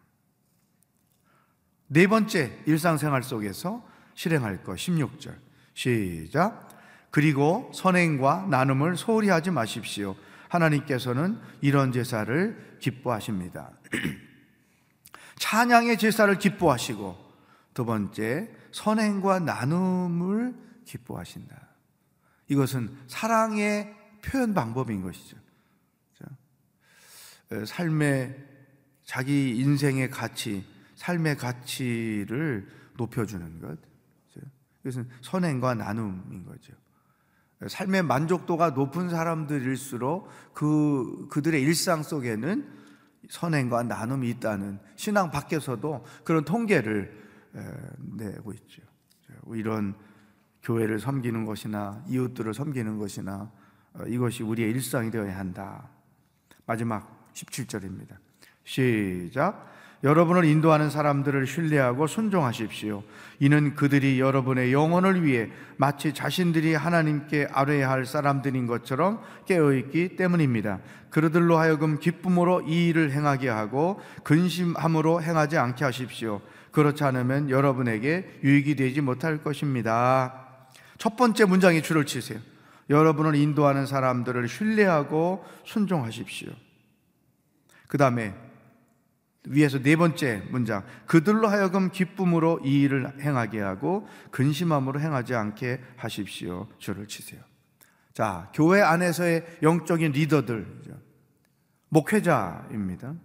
네 1.87 2.07
번째 2.07 2.57
일상생활 2.65 3.23
속에서 3.23 3.85
실행할 4.13 4.63
것 4.63 4.75
16절 4.75 5.35
시작 5.73 6.69
그리고 7.11 7.71
선행과 7.73 8.47
나눔을 8.49 8.95
소홀히 8.97 9.29
하지 9.29 9.51
마십시오. 9.51 10.15
하나님께서는 10.47 11.39
이런 11.61 11.91
제사를 11.91 12.77
기뻐하십니다. 12.79 13.71
찬양의 15.39 15.97
제사를 15.97 16.33
기뻐하시고 16.37 17.17
두 17.73 17.85
번째 17.85 18.49
선행과 18.71 19.39
나눔을 19.39 20.55
기뻐하신다. 20.85 21.70
이것은 22.51 22.93
사랑의 23.07 23.95
표현 24.21 24.53
방법인 24.53 25.01
것이죠. 25.01 25.37
삶의 27.65 28.45
자기 29.05 29.57
인생의 29.57 30.09
가치, 30.09 30.65
삶의 30.95 31.37
가치를 31.37 32.67
높여주는 32.97 33.61
것. 33.61 33.77
이것은 34.81 35.07
선행과 35.21 35.75
나눔인 35.75 36.43
거죠. 36.45 36.73
삶의 37.67 38.03
만족도가 38.03 38.71
높은 38.71 39.07
사람들일수록 39.09 40.27
그 40.53 41.27
그들의 41.29 41.61
일상 41.61 42.03
속에는 42.03 42.69
선행과 43.29 43.83
나눔이 43.83 44.29
있다는 44.29 44.77
신앙 44.97 45.31
밖에서도 45.31 46.03
그런 46.25 46.43
통계를 46.43 47.17
내고 48.17 48.51
있죠. 48.51 48.81
이런 49.53 49.95
교회를 50.63 50.99
섬기는 50.99 51.45
것이나 51.45 52.03
이웃들을 52.07 52.53
섬기는 52.53 52.97
것이나 52.97 53.51
어, 53.93 54.03
이것이 54.07 54.43
우리의 54.43 54.71
일상이 54.71 55.11
되어야 55.11 55.37
한다. 55.37 55.89
마지막 56.65 57.29
17절입니다. 57.33 58.15
시작. 58.63 59.69
여러분을 60.03 60.45
인도하는 60.45 60.89
사람들을 60.89 61.45
신뢰하고 61.45 62.07
순종하십시오. 62.07 63.03
이는 63.39 63.75
그들이 63.75 64.19
여러분의 64.19 64.73
영혼을 64.73 65.23
위해 65.23 65.49
마치 65.77 66.13
자신들이 66.13 66.73
하나님께 66.73 67.49
아뢰야 67.51 67.89
할 67.89 68.05
사람들인 68.05 68.65
것처럼 68.65 69.21
깨어있기 69.45 70.15
때문입니다. 70.15 70.79
그들로 71.11 71.57
하여금 71.57 71.99
기쁨으로 71.99 72.61
이 72.61 72.87
일을 72.87 73.11
행하게 73.11 73.49
하고 73.49 74.01
근심함으로 74.23 75.21
행하지 75.21 75.57
않게 75.57 75.85
하십시오. 75.85 76.41
그렇지 76.71 77.03
않으면 77.03 77.49
여러분에게 77.49 78.39
유익이 78.43 78.75
되지 78.75 79.01
못할 79.01 79.43
것입니다. 79.43 80.40
첫 81.01 81.15
번째 81.15 81.45
문장에 81.45 81.81
줄을 81.81 82.05
치세요. 82.05 82.39
여러분을 82.87 83.33
인도하는 83.33 83.87
사람들을 83.87 84.47
신뢰하고 84.47 85.43
순종하십시오. 85.65 86.51
그 87.87 87.97
다음에 87.97 88.35
위에서 89.47 89.79
네 89.79 89.95
번째 89.95 90.43
문장 90.51 90.85
그들로 91.07 91.47
하여금 91.47 91.89
기쁨으로 91.89 92.59
이 92.63 92.81
일을 92.81 93.19
행하게 93.19 93.61
하고 93.61 94.07
근심함으로 94.29 94.99
행하지 94.99 95.33
않게 95.33 95.81
하십시오. 95.97 96.67
줄을 96.77 97.07
치세요. 97.07 97.41
자, 98.13 98.51
교회 98.53 98.81
안에서의 98.81 99.57
영적인 99.63 100.11
리더들 100.11 100.83
목회자입니다. 101.89 103.15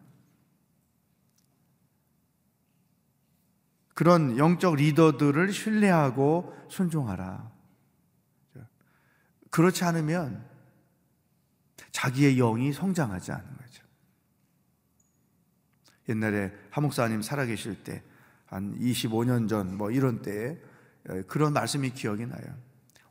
그런 3.92 4.38
영적 4.38 4.76
리더들을 4.76 5.52
신뢰하고 5.52 6.56
순종하라. 6.70 7.55
그렇지 9.56 9.84
않으면 9.84 10.44
자기의 11.90 12.36
영이 12.36 12.74
성장하지 12.74 13.32
않는 13.32 13.56
거죠. 13.56 13.82
옛날에 16.10 16.52
하목사님 16.68 17.22
살아계실 17.22 17.82
때, 17.82 18.02
한 18.44 18.78
25년 18.78 19.48
전, 19.48 19.78
뭐 19.78 19.90
이런 19.90 20.20
때에 20.20 20.58
그런 21.26 21.54
말씀이 21.54 21.88
기억이 21.88 22.26
나요. 22.26 22.44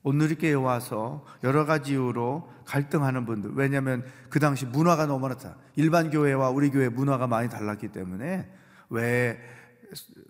오늘리교회 0.03 0.53
와서 0.53 1.25
여러 1.43 1.65
가지 1.65 1.93
이유로 1.93 2.53
갈등하는 2.65 3.25
분들, 3.25 3.53
왜냐하면 3.55 4.05
그 4.29 4.39
당시 4.39 4.67
문화가 4.67 5.08
너무 5.08 5.21
많았다. 5.21 5.58
일반 5.75 6.12
교회와 6.12 6.51
우리 6.51 6.69
교회 6.69 6.89
문화가 6.89 7.25
많이 7.25 7.49
달랐기 7.49 7.88
때문에 7.88 8.47
왜 8.89 9.39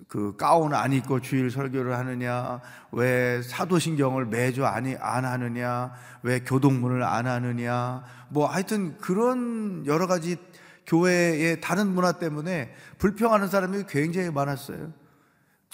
그 0.08 0.36
가운 0.38 0.74
안 0.74 0.94
입고 0.94 1.22
주일 1.22 1.50
설교를 1.50 1.98
하느냐, 1.98 2.62
왜 2.92 3.42
사도신경을 3.42 4.26
매주 4.26 4.66
안, 4.66 4.86
안 5.00 5.26
하느냐, 5.26 5.94
왜 6.24 6.40
교동문을 6.40 7.04
안 7.04 7.28
하느냐, 7.28 8.04
뭐 8.30 8.48
하여튼 8.48 8.98
그런 8.98 9.86
여러 9.86 10.08
가지 10.08 10.38
교회의 10.86 11.62
다른 11.62 11.88
문화 11.88 12.14
때문에 12.14 12.74
불평하는 12.98 13.48
사람이 13.48 13.86
굉장히 13.88 14.30
많았어요. 14.30 14.94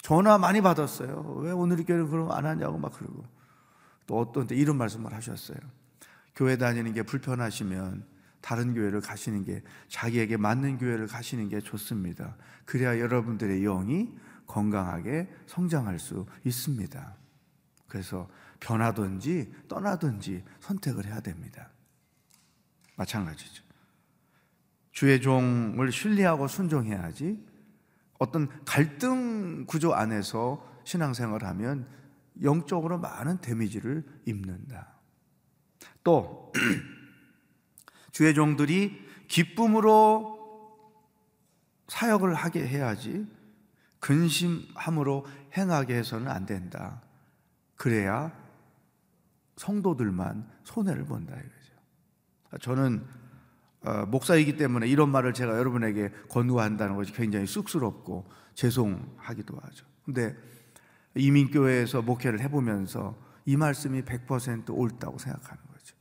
전화 0.00 0.38
많이 0.38 0.60
받았어요. 0.60 1.36
왜 1.42 1.52
오늘 1.52 1.78
이 1.80 1.84
교회는 1.84 2.10
그럼 2.10 2.32
안 2.32 2.46
하냐고 2.46 2.78
막 2.78 2.92
그러고. 2.92 3.24
또 4.06 4.18
어떤 4.18 4.46
때 4.46 4.56
이런 4.56 4.76
말씀을 4.76 5.12
하셨어요. 5.12 5.58
교회 6.34 6.56
다니는 6.56 6.92
게 6.92 7.02
불편하시면 7.02 8.04
다른 8.42 8.74
교회를 8.74 9.00
가시는 9.00 9.44
게 9.44 9.62
자기에게 9.88 10.36
맞는 10.36 10.76
교회를 10.78 11.06
가시는 11.06 11.48
게 11.48 11.60
좋습니다. 11.60 12.36
그래야 12.66 12.98
여러분들의 12.98 13.62
영이 13.62 14.12
건강하게 14.46 15.30
성장할 15.46 15.98
수 15.98 16.26
있습니다. 16.44 17.16
그래서 17.88 18.28
변하든지 18.60 19.52
떠나든지 19.68 20.44
선택을 20.60 21.06
해야 21.06 21.20
됩니다. 21.20 21.70
마찬가지죠. 22.96 23.64
주의 24.90 25.20
종을 25.20 25.90
신뢰하고 25.90 26.48
순종해야지 26.48 27.44
어떤 28.18 28.48
갈등 28.64 29.64
구조 29.66 29.94
안에서 29.94 30.68
신앙생활을 30.84 31.46
하면 31.48 31.88
영적으로 32.42 32.98
많은 32.98 33.40
데미지를 33.40 34.04
입는다. 34.26 34.92
또 36.04 36.52
주의 38.12 38.34
종들이 38.34 39.06
기쁨으로 39.26 40.38
사역을 41.88 42.34
하게 42.34 42.66
해야지 42.66 43.26
근심함으로 44.00 45.26
행하게 45.56 45.96
해서는 45.96 46.28
안 46.28 46.46
된다. 46.46 47.02
그래야 47.76 48.32
성도들만 49.56 50.48
손해를 50.64 51.04
본다 51.04 51.34
이거죠. 51.36 52.60
저는 52.60 53.04
어, 53.84 54.06
목사이기 54.06 54.56
때문에 54.56 54.86
이런 54.86 55.10
말을 55.10 55.34
제가 55.34 55.58
여러분에게 55.58 56.10
권유한다는 56.28 56.94
것이 56.94 57.12
굉장히 57.12 57.46
쑥스럽고 57.46 58.28
죄송하기도 58.54 59.56
하죠. 59.56 59.86
근데 60.04 60.36
이민교회에서 61.16 62.02
목회를 62.02 62.40
해보면서 62.40 63.16
이 63.44 63.56
말씀이 63.56 64.02
100% 64.02 64.70
옳다고 64.70 65.18
생각하는 65.18 65.62
거죠. 65.72 65.96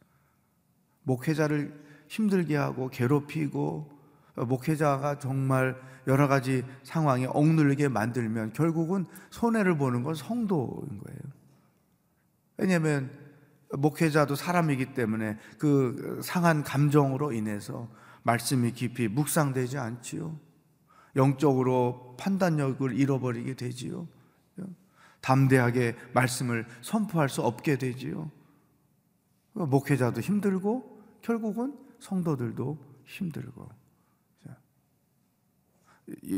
목회자를 1.03 1.90
힘들게 2.11 2.57
하고 2.57 2.89
괴롭히고 2.89 3.89
목회자가 4.35 5.17
정말 5.17 5.81
여러 6.07 6.27
가지 6.27 6.65
상황에 6.83 7.25
억눌리게 7.25 7.87
만들면 7.87 8.51
결국은 8.51 9.05
손해를 9.29 9.77
보는 9.77 10.03
건 10.03 10.13
성도인 10.13 10.99
거예요. 10.99 11.19
왜냐하면 12.57 13.11
목회자도 13.71 14.35
사람이기 14.35 14.93
때문에 14.93 15.37
그 15.57 16.19
상한 16.21 16.63
감정으로 16.63 17.31
인해서 17.31 17.87
말씀이 18.23 18.73
깊이 18.73 19.07
묵상되지 19.07 19.77
않지요. 19.77 20.37
영적으로 21.15 22.17
판단력을 22.19 22.93
잃어버리게 22.93 23.55
되지요. 23.55 24.05
담대하게 25.21 25.95
말씀을 26.13 26.65
선포할 26.81 27.29
수 27.29 27.41
없게 27.41 27.77
되지요. 27.77 28.29
목회자도 29.53 30.19
힘들고 30.19 31.01
결국은 31.21 31.90
성도들도 32.01 32.77
힘들고 33.05 33.69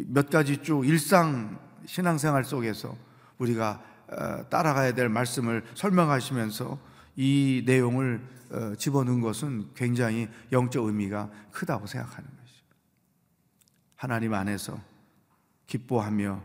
몇 0.08 0.30
가지 0.30 0.62
쭉 0.62 0.86
일상 0.86 1.60
신앙생활 1.86 2.43
속에서 2.43 2.95
우리가 3.39 3.84
어, 4.08 4.47
따라가야 4.49 4.93
될 4.93 5.10
말씀을 5.10 5.63
설명하시면서 5.73 6.78
이 7.15 7.63
내용을 7.65 8.21
어, 8.52 8.76
집어넣은 8.76 9.21
것은 9.21 9.73
굉장히 9.73 10.28
영적 10.52 10.86
의미가 10.86 11.32
크다고 11.52 11.88
생각하는 11.88 12.30
것이죠. 12.30 12.63
하나님 13.95 14.34
안에서 14.34 14.80
기뻐하며 15.65 16.43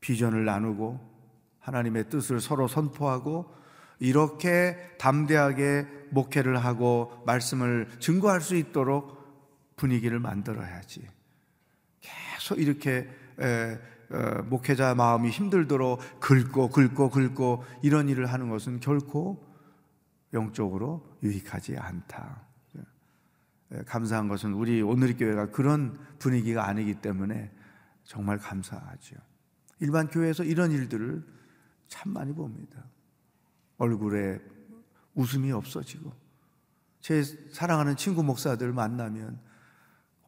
비전을 0.00 0.44
나누고 0.44 1.08
하나님의 1.60 2.10
뜻을 2.10 2.40
서로 2.40 2.68
선포하고 2.68 3.54
이렇게 3.98 4.76
담대하게 4.98 5.99
목회를 6.10 6.58
하고 6.58 7.12
말씀을 7.26 7.88
증거할 7.98 8.40
수 8.40 8.56
있도록 8.56 9.18
분위기를 9.76 10.18
만들어야지. 10.18 11.06
계속 12.00 12.58
이렇게 12.58 13.08
어, 14.10 14.42
목회자 14.42 14.94
마음이 14.94 15.30
힘들도록 15.30 16.00
긁고 16.20 16.70
긁고 16.70 17.10
긁고 17.10 17.64
이런 17.82 18.08
일을 18.08 18.26
하는 18.26 18.48
것은 18.48 18.80
결코 18.80 19.46
영적으로 20.32 21.06
유익하지 21.22 21.76
않다. 21.76 22.46
감사한 23.86 24.26
것은 24.26 24.52
우리 24.52 24.82
오늘 24.82 25.16
교회가 25.16 25.50
그런 25.50 25.96
분위기가 26.18 26.66
아니기 26.66 26.94
때문에 26.94 27.52
정말 28.02 28.38
감사하죠. 28.38 29.16
일반 29.78 30.08
교회에서 30.08 30.42
이런 30.42 30.72
일들을 30.72 31.24
참 31.86 32.12
많이 32.12 32.32
봅니다. 32.32 32.84
얼굴에 33.78 34.40
웃음이 35.14 35.52
없어지고 35.52 36.12
제 37.00 37.22
사랑하는 37.22 37.96
친구 37.96 38.22
목사들 38.22 38.72
만나면 38.72 39.40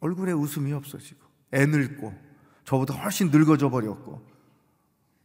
얼굴에 0.01 0.33
웃음이 0.33 0.73
없어지고 0.73 1.21
애 1.55 1.67
늙고 1.67 2.13
저보다 2.65 2.95
훨씬 2.95 3.31
늙어져 3.31 3.71
버렸고 3.71 4.27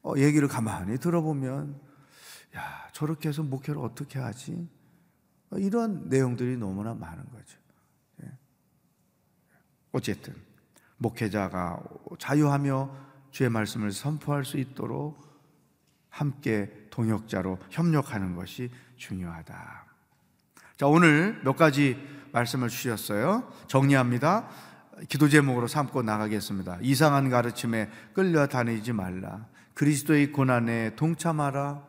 어, 0.03 0.13
얘기를 0.17 0.47
가만히 0.47 0.97
들어보면 0.97 1.79
야 2.55 2.87
저렇게 2.93 3.29
해서 3.29 3.43
목회를 3.43 3.81
어떻게 3.81 4.19
하지? 4.19 4.69
어, 5.49 5.57
이런 5.57 6.09
내용들이 6.09 6.57
너무나 6.57 6.93
많은 6.93 7.23
거죠. 7.31 7.59
예. 8.23 8.31
어쨌든 9.91 10.35
목회자가 10.97 11.83
자유하며 12.19 13.07
주의 13.31 13.49
말씀을 13.49 13.91
선포할 13.91 14.45
수 14.45 14.57
있도록 14.57 15.26
함께 16.17 16.71
동역자로 16.89 17.59
협력하는 17.69 18.35
것이 18.35 18.71
중요하다. 18.95 19.85
자, 20.77 20.87
오늘 20.87 21.39
몇 21.43 21.55
가지 21.55 21.95
말씀을 22.31 22.69
주셨어요. 22.69 23.51
정리합니다. 23.67 24.49
기도 25.09 25.29
제목으로 25.29 25.67
삼고 25.67 26.01
나가겠습니다. 26.01 26.79
이상한 26.81 27.29
가르침에 27.29 27.91
끌려다니지 28.13 28.93
말라. 28.93 29.45
그리스도의 29.75 30.31
고난에 30.31 30.95
동참하라. 30.95 31.83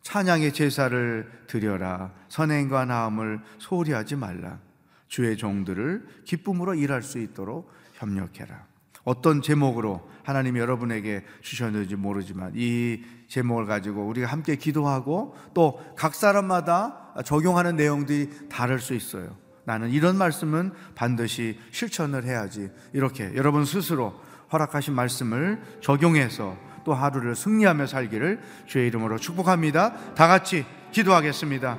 찬양의 0.00 0.54
제사를 0.54 1.44
드려라. 1.46 2.14
선행과 2.30 2.86
나음을 2.86 3.42
소홀히 3.58 3.92
하지 3.92 4.16
말라. 4.16 4.60
주의 5.08 5.36
종들을 5.36 6.22
기쁨으로 6.24 6.74
일할 6.74 7.02
수 7.02 7.18
있도록 7.18 7.70
협력해라. 7.94 8.66
어떤 9.04 9.42
제목으로 9.42 10.08
하나님이 10.24 10.58
여러분에게 10.58 11.24
주셨는지 11.42 11.96
모르지만 11.96 12.52
이 12.54 13.02
제목을 13.28 13.66
가지고 13.66 14.06
우리가 14.06 14.26
함께 14.26 14.56
기도하고 14.56 15.34
또 15.54 15.78
각 15.96 16.14
사람마다 16.14 17.14
적용하는 17.24 17.76
내용들이 17.76 18.48
다를 18.48 18.78
수 18.78 18.94
있어요. 18.94 19.36
나는 19.64 19.90
이런 19.90 20.16
말씀은 20.16 20.72
반드시 20.94 21.58
실천을 21.72 22.24
해야지. 22.24 22.70
이렇게 22.92 23.32
여러분 23.34 23.64
스스로 23.64 24.14
허락하신 24.52 24.94
말씀을 24.94 25.60
적용해서 25.82 26.56
또 26.84 26.94
하루를 26.94 27.34
승리하며 27.34 27.86
살기를 27.86 28.40
주의 28.66 28.86
이름으로 28.86 29.18
축복합니다. 29.18 30.14
다 30.14 30.26
같이 30.26 30.64
기도하겠습니다. 30.92 31.78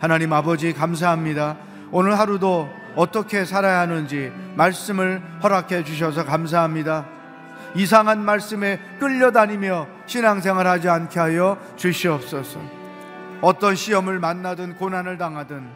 하나님 0.00 0.32
아버지 0.32 0.72
감사합니다. 0.72 1.58
오늘 1.92 2.18
하루도 2.18 2.68
어떻게 2.96 3.44
살아야 3.44 3.80
하는지 3.80 4.32
말씀을 4.56 5.22
허락해 5.42 5.84
주셔서 5.84 6.24
감사합니다. 6.24 7.17
이상한 7.74 8.24
말씀에 8.24 8.80
끌려다니며 8.98 9.86
신앙생활 10.06 10.66
하지 10.66 10.88
않게 10.88 11.18
하여 11.20 11.58
주시옵소서. 11.76 12.60
어떤 13.40 13.74
시험을 13.74 14.18
만나든 14.18 14.76
고난을 14.76 15.18
당하든 15.18 15.68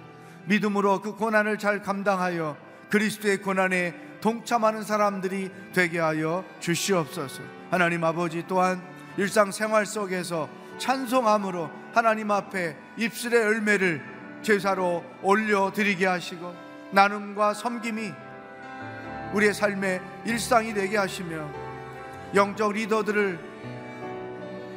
믿음으로 0.46 1.00
그 1.00 1.14
고난을 1.14 1.58
잘 1.58 1.82
감당하여 1.82 2.56
그리스도의 2.90 3.38
고난에 3.38 3.94
동참하는 4.20 4.82
사람들이 4.82 5.50
되게 5.72 5.98
하여 5.98 6.44
주시옵소서. 6.60 7.42
하나님 7.70 8.04
아버지 8.04 8.44
또한 8.46 8.82
일상생활 9.16 9.86
속에서 9.86 10.48
찬송함으로 10.78 11.70
하나님 11.94 12.30
앞에 12.30 12.76
입술의 12.96 13.40
열매를 13.40 14.02
제사로 14.42 15.04
올려드리게 15.22 16.06
하시고 16.06 16.54
나눔과 16.90 17.54
섬김이 17.54 18.12
우리의 19.34 19.54
삶의 19.54 20.00
일상이 20.26 20.74
되게 20.74 20.96
하시며 20.96 21.61
영적 22.34 22.72
리더들을 22.72 23.38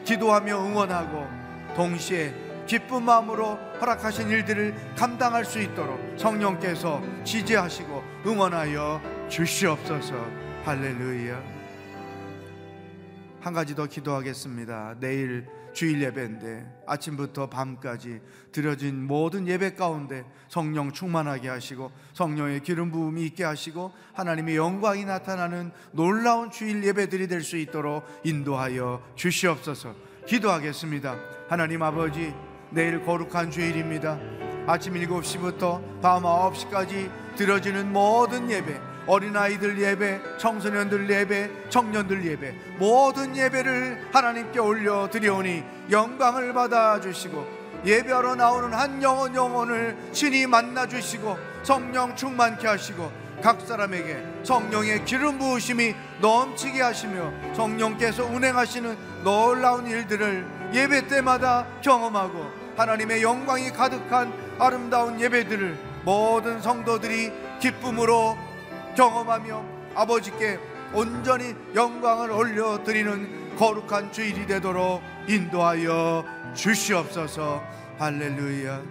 기도하며 0.04 0.66
응원하고 0.66 1.28
동시에 1.76 2.34
기쁜 2.68 3.04
마음으로 3.04 3.60
허락하신 3.80 4.30
일들을 4.30 4.74
감당할 4.96 5.46
수 5.46 5.62
있도록 5.62 6.00
성령께서 6.18 7.02
지지하시고 7.24 8.04
응원하여 8.26 9.02
주시옵소서. 9.30 10.14
할렐루야 10.64 11.65
한 13.46 13.54
가지 13.54 13.76
더 13.76 13.86
기도하겠습니다. 13.86 14.96
내일 15.00 15.46
주일 15.72 16.02
예배인데 16.02 16.66
아침부터 16.88 17.48
밤까지 17.48 18.20
드려진 18.52 19.06
모든 19.06 19.48
예배 19.48 19.76
가운데 19.76 20.26
성령 20.50 20.92
충만하게 20.92 21.50
하시고 21.50 21.92
성령의 22.14 22.64
기름 22.64 22.92
부음이 22.92 23.24
있게 23.28 23.44
하시고 23.44 23.92
하나님의 24.14 24.56
영광이 24.56 25.06
나타나는 25.06 25.72
놀라운 25.92 26.50
주일 26.50 26.84
예배들이 26.84 27.28
될 27.28 27.44
수 27.44 27.56
있도록 27.58 28.04
인도하여 28.24 29.04
주시옵소서. 29.14 29.94
기도하겠습니다. 30.26 31.16
하나님 31.48 31.84
아버지 31.84 32.34
내일 32.72 33.06
거룩한 33.06 33.52
주일입니다. 33.52 34.18
아침 34.66 34.96
7시부터 34.96 36.02
밤 36.02 36.24
9시까지 36.24 37.36
드려지는 37.36 37.94
모든 37.94 38.50
예배, 38.50 38.82
어린아이들 39.08 39.80
예배, 39.80 40.38
청소년들 40.38 41.10
예배, 41.10 41.70
청년들 41.70 42.26
예배, 42.26 42.56
모든 42.78 43.36
예배를 43.36 44.10
하나님께 44.12 44.60
올려 44.60 45.10
드리오니 45.10 45.64
영광을 45.92 46.54
받아 46.54 47.00
주시고 47.00 47.66
예배하러 47.86 48.36
나오는 48.36 48.74
한 48.74 49.02
영혼 49.04 49.36
영혼을 49.36 49.96
친히 50.12 50.48
만나 50.48 50.88
주시고 50.88 51.38
성령 51.64 52.16
충만케 52.16 52.68
하시고 52.68 53.12
각 53.42 53.62
사람에게 53.62 54.24
성령의 54.44 55.06
기름 55.06 55.38
부으심이 55.38 55.94
넘치게 56.20 56.82
하시며 56.82 57.32
성령께서 57.54 58.26
운행하시는 58.26 58.98
놀라운 59.24 59.86
일들을 59.86 60.48
예배 60.74 61.08
때마다 61.08 61.68
경험하고 61.82 62.50
하나님의 62.76 63.22
영광이 63.22 63.72
가득한 63.72 64.34
아름다운 64.58 65.20
예배들을 65.20 65.78
모든 66.04 66.62
성도들이 66.62 67.32
기쁨으로 67.60 68.38
경험하며 68.96 69.66
아버지께 69.96 70.60
온전히 70.94 71.54
영광을 71.74 72.32
올려드리는 72.32 73.56
거룩한 73.58 74.12
주일이 74.12 74.46
되도록 74.46 75.02
인도하여 75.28 76.26
주시옵소서. 76.54 77.64
할렐루야. 77.98 78.82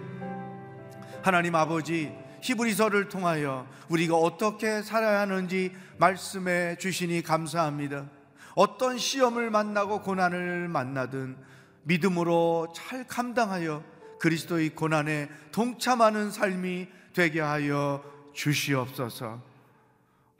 하나님 1.22 1.54
아버지 1.54 2.12
히브리서를 2.42 3.08
통하여 3.08 3.66
우리가 3.88 4.16
어떻게 4.16 4.82
살아야 4.82 5.20
하는지 5.20 5.72
말씀해 5.98 6.76
주시니 6.76 7.22
감사합니다. 7.22 8.06
어떤 8.54 8.98
시험을 8.98 9.50
만나고 9.50 10.02
고난을 10.02 10.68
만나든 10.68 11.36
믿음으로 11.84 12.72
잘 12.74 13.06
감당하여 13.06 13.82
그리스도의 14.20 14.70
고난에 14.70 15.28
동참하는 15.52 16.30
삶이 16.30 16.88
되게 17.14 17.40
하여 17.40 18.02
주시옵소서. 18.34 19.53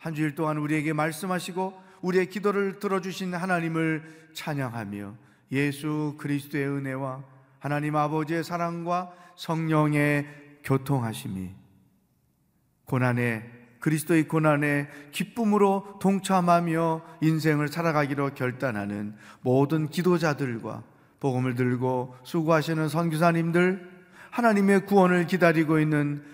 한 0.05 0.15
주일 0.15 0.35
동안 0.35 0.59
우리에게 0.59 0.93
말씀하시고 0.93 1.81
우리의 2.03 2.29
기도를 2.29 2.79
들어주신 2.79 3.33
하나님을 3.33 4.29
찬양하며 4.35 5.15
예수 5.53 6.17
그리스도의 6.19 6.69
은혜와 6.69 7.25
하나님 7.59 7.97
아버지의 7.97 8.45
사랑과 8.45 9.15
성령의 9.37 10.27
교통하심이 10.63 11.49
고난에 12.85 13.51
그리스도의 13.81 14.29
고난에 14.29 14.89
기쁨으로 15.11 15.99
동참하며 16.03 17.01
인생을 17.23 17.69
살아가기로 17.69 18.35
결단하는 18.35 19.15
모든 19.41 19.89
기도자들과 19.89 20.83
복음을 21.19 21.55
들고 21.55 22.15
수고하시는 22.25 22.91
선교사님들 22.91 23.91
하나님의 24.29 24.85
구원을 24.85 25.27
기다리고 25.27 25.79
있는 25.79 26.34